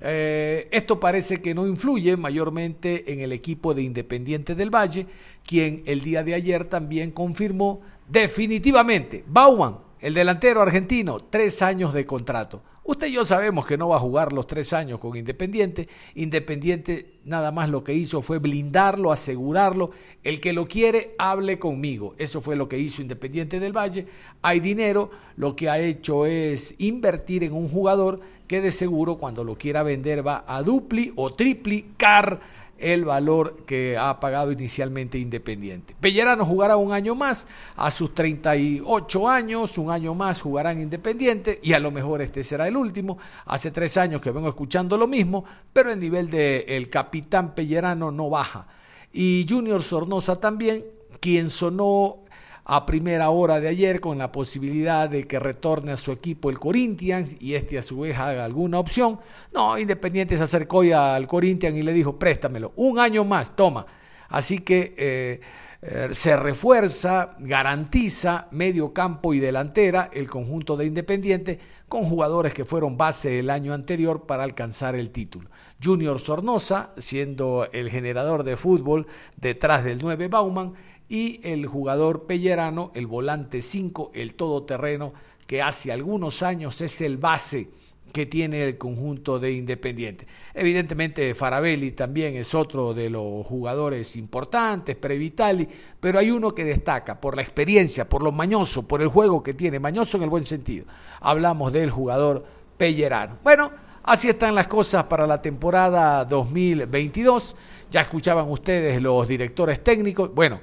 Eh, 0.00 0.68
esto 0.70 1.00
parece 1.00 1.40
que 1.40 1.54
no 1.54 1.66
influye 1.66 2.16
mayormente 2.16 3.12
en 3.12 3.20
el 3.20 3.32
equipo 3.32 3.74
de 3.74 3.82
Independiente 3.82 4.54
del 4.54 4.74
Valle, 4.74 5.06
quien 5.46 5.82
el 5.86 6.00
día 6.00 6.22
de 6.22 6.34
ayer 6.34 6.64
también 6.66 7.10
confirmó 7.10 7.80
definitivamente, 8.08 9.24
Bauman, 9.26 9.78
el 10.00 10.12
delantero 10.12 10.60
argentino, 10.60 11.20
tres 11.30 11.62
años 11.62 11.94
de 11.94 12.04
contrato. 12.04 12.62
Usted 12.86 13.06
y 13.06 13.12
yo 13.12 13.24
sabemos 13.24 13.64
que 13.64 13.78
no 13.78 13.88
va 13.88 13.96
a 13.96 14.00
jugar 14.00 14.34
los 14.34 14.46
tres 14.46 14.74
años 14.74 15.00
con 15.00 15.16
Independiente. 15.16 15.88
Independiente 16.16 17.14
nada 17.24 17.50
más 17.50 17.70
lo 17.70 17.82
que 17.82 17.94
hizo 17.94 18.20
fue 18.20 18.38
blindarlo, 18.38 19.10
asegurarlo. 19.10 19.90
El 20.22 20.38
que 20.38 20.52
lo 20.52 20.66
quiere, 20.68 21.14
hable 21.18 21.58
conmigo. 21.58 22.14
Eso 22.18 22.42
fue 22.42 22.56
lo 22.56 22.68
que 22.68 22.78
hizo 22.78 23.00
Independiente 23.00 23.58
del 23.58 23.74
Valle. 23.74 24.06
Hay 24.42 24.60
dinero, 24.60 25.10
lo 25.36 25.56
que 25.56 25.70
ha 25.70 25.78
hecho 25.78 26.26
es 26.26 26.74
invertir 26.76 27.42
en 27.44 27.54
un 27.54 27.70
jugador 27.70 28.20
que 28.46 28.60
de 28.60 28.70
seguro 28.70 29.16
cuando 29.16 29.44
lo 29.44 29.56
quiera 29.56 29.82
vender 29.82 30.26
va 30.26 30.44
a 30.46 30.62
dupli 30.62 31.10
o 31.16 31.32
triplicar 31.32 32.38
el 32.78 33.04
valor 33.04 33.64
que 33.66 33.96
ha 33.96 34.18
pagado 34.20 34.52
inicialmente 34.52 35.18
Independiente. 35.18 35.94
Pellerano 36.00 36.44
jugará 36.44 36.76
un 36.76 36.92
año 36.92 37.14
más, 37.14 37.46
a 37.76 37.90
sus 37.90 38.14
38 38.14 39.28
años, 39.28 39.78
un 39.78 39.90
año 39.90 40.14
más 40.14 40.42
jugará 40.42 40.72
en 40.72 40.82
Independiente 40.82 41.60
y 41.62 41.72
a 41.72 41.78
lo 41.78 41.90
mejor 41.90 42.22
este 42.22 42.42
será 42.42 42.68
el 42.68 42.76
último. 42.76 43.18
Hace 43.46 43.70
tres 43.70 43.96
años 43.96 44.20
que 44.20 44.30
vengo 44.30 44.48
escuchando 44.48 44.96
lo 44.96 45.06
mismo, 45.06 45.44
pero 45.72 45.90
el 45.90 46.00
nivel 46.00 46.30
del 46.30 46.64
el 46.66 46.90
capitán 46.90 47.54
Pellerano 47.54 48.10
no 48.10 48.30
baja. 48.30 48.66
Y 49.12 49.46
Junior 49.48 49.82
Sornosa 49.82 50.40
también, 50.40 50.84
quien 51.20 51.50
sonó 51.50 52.23
a 52.64 52.86
primera 52.86 53.30
hora 53.30 53.60
de 53.60 53.68
ayer 53.68 54.00
con 54.00 54.18
la 54.18 54.32
posibilidad 54.32 55.08
de 55.08 55.26
que 55.26 55.38
retorne 55.38 55.92
a 55.92 55.96
su 55.96 56.12
equipo 56.12 56.48
el 56.48 56.58
Corinthians 56.58 57.36
y 57.40 57.54
este 57.54 57.76
a 57.78 57.82
su 57.82 58.00
vez 58.00 58.18
haga 58.18 58.44
alguna 58.44 58.78
opción. 58.78 59.20
No, 59.52 59.78
Independiente 59.78 60.36
se 60.36 60.44
acercó 60.44 60.82
ya 60.82 61.14
al 61.14 61.26
Corinthians 61.26 61.76
y 61.76 61.82
le 61.82 61.92
dijo, 61.92 62.18
préstamelo, 62.18 62.72
un 62.76 62.98
año 62.98 63.24
más, 63.24 63.54
toma. 63.54 63.86
Así 64.28 64.60
que 64.60 64.94
eh, 64.96 65.40
eh, 65.82 66.08
se 66.12 66.34
refuerza, 66.34 67.36
garantiza 67.38 68.48
medio 68.52 68.94
campo 68.94 69.34
y 69.34 69.38
delantera 69.38 70.08
el 70.12 70.30
conjunto 70.30 70.78
de 70.78 70.86
Independiente 70.86 71.58
con 71.88 72.04
jugadores 72.06 72.54
que 72.54 72.64
fueron 72.64 72.96
base 72.96 73.38
el 73.38 73.50
año 73.50 73.74
anterior 73.74 74.24
para 74.26 74.44
alcanzar 74.44 74.94
el 74.94 75.10
título. 75.10 75.50
Junior 75.82 76.18
Sornosa, 76.18 76.92
siendo 76.96 77.68
el 77.70 77.90
generador 77.90 78.44
de 78.44 78.56
fútbol 78.56 79.06
detrás 79.36 79.84
del 79.84 79.98
9 80.00 80.28
Bauman, 80.28 80.72
y 81.14 81.38
el 81.44 81.64
jugador 81.66 82.26
Pellerano, 82.26 82.90
el 82.92 83.06
volante 83.06 83.62
5, 83.62 84.10
el 84.14 84.34
todoterreno, 84.34 85.12
que 85.46 85.62
hace 85.62 85.92
algunos 85.92 86.42
años 86.42 86.80
es 86.80 87.00
el 87.02 87.18
base 87.18 87.68
que 88.12 88.26
tiene 88.26 88.64
el 88.64 88.76
conjunto 88.76 89.38
de 89.38 89.52
Independiente. 89.52 90.26
Evidentemente 90.52 91.32
Farabelli 91.36 91.92
también 91.92 92.34
es 92.34 92.52
otro 92.52 92.92
de 92.94 93.10
los 93.10 93.46
jugadores 93.46 94.16
importantes, 94.16 94.96
Previtali, 94.96 95.68
pero 96.00 96.18
hay 96.18 96.32
uno 96.32 96.52
que 96.52 96.64
destaca 96.64 97.20
por 97.20 97.36
la 97.36 97.42
experiencia, 97.42 98.08
por 98.08 98.24
lo 98.24 98.32
mañoso, 98.32 98.82
por 98.82 99.00
el 99.00 99.06
juego 99.06 99.40
que 99.40 99.54
tiene, 99.54 99.78
mañoso 99.78 100.16
en 100.16 100.24
el 100.24 100.30
buen 100.30 100.44
sentido. 100.44 100.86
Hablamos 101.20 101.72
del 101.72 101.92
jugador 101.92 102.44
Pellerano. 102.76 103.38
Bueno, 103.44 103.70
así 104.02 104.28
están 104.30 104.56
las 104.56 104.66
cosas 104.66 105.04
para 105.04 105.28
la 105.28 105.40
temporada 105.40 106.24
2022. 106.24 107.54
Ya 107.88 108.00
escuchaban 108.00 108.50
ustedes 108.50 109.00
los 109.00 109.28
directores 109.28 109.84
técnicos. 109.84 110.34
Bueno, 110.34 110.58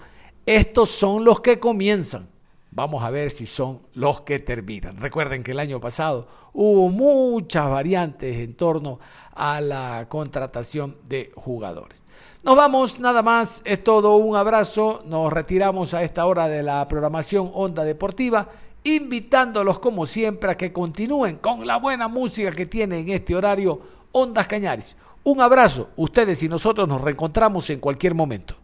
estos 0.45 0.89
son 0.89 1.23
los 1.23 1.41
que 1.41 1.59
comienzan. 1.59 2.29
Vamos 2.71 3.03
a 3.03 3.09
ver 3.09 3.31
si 3.31 3.45
son 3.45 3.81
los 3.93 4.21
que 4.21 4.39
terminan. 4.39 4.97
Recuerden 4.97 5.43
que 5.43 5.51
el 5.51 5.59
año 5.59 5.81
pasado 5.81 6.27
hubo 6.53 6.89
muchas 6.89 7.69
variantes 7.69 8.37
en 8.37 8.55
torno 8.55 8.99
a 9.33 9.59
la 9.59 10.05
contratación 10.07 10.97
de 11.07 11.31
jugadores. 11.35 12.01
Nos 12.43 12.55
vamos, 12.55 12.99
nada 12.99 13.21
más, 13.21 13.61
es 13.65 13.83
todo, 13.83 14.15
un 14.15 14.35
abrazo, 14.35 15.03
nos 15.05 15.31
retiramos 15.31 15.93
a 15.93 16.01
esta 16.01 16.25
hora 16.25 16.47
de 16.47 16.63
la 16.63 16.87
programación 16.87 17.51
Onda 17.53 17.83
Deportiva, 17.83 18.49
invitándolos 18.83 19.79
como 19.79 20.05
siempre 20.05 20.51
a 20.51 20.57
que 20.57 20.73
continúen 20.73 21.37
con 21.37 21.67
la 21.67 21.77
buena 21.77 22.07
música 22.07 22.51
que 22.51 22.65
tiene 22.65 22.99
en 22.99 23.09
este 23.09 23.35
horario 23.35 23.79
Ondas 24.11 24.47
Cañares. 24.47 24.95
Un 25.23 25.39
abrazo, 25.41 25.89
ustedes 25.97 26.41
y 26.41 26.49
nosotros 26.49 26.87
nos 26.87 27.01
reencontramos 27.01 27.69
en 27.69 27.79
cualquier 27.79 28.15
momento. 28.15 28.55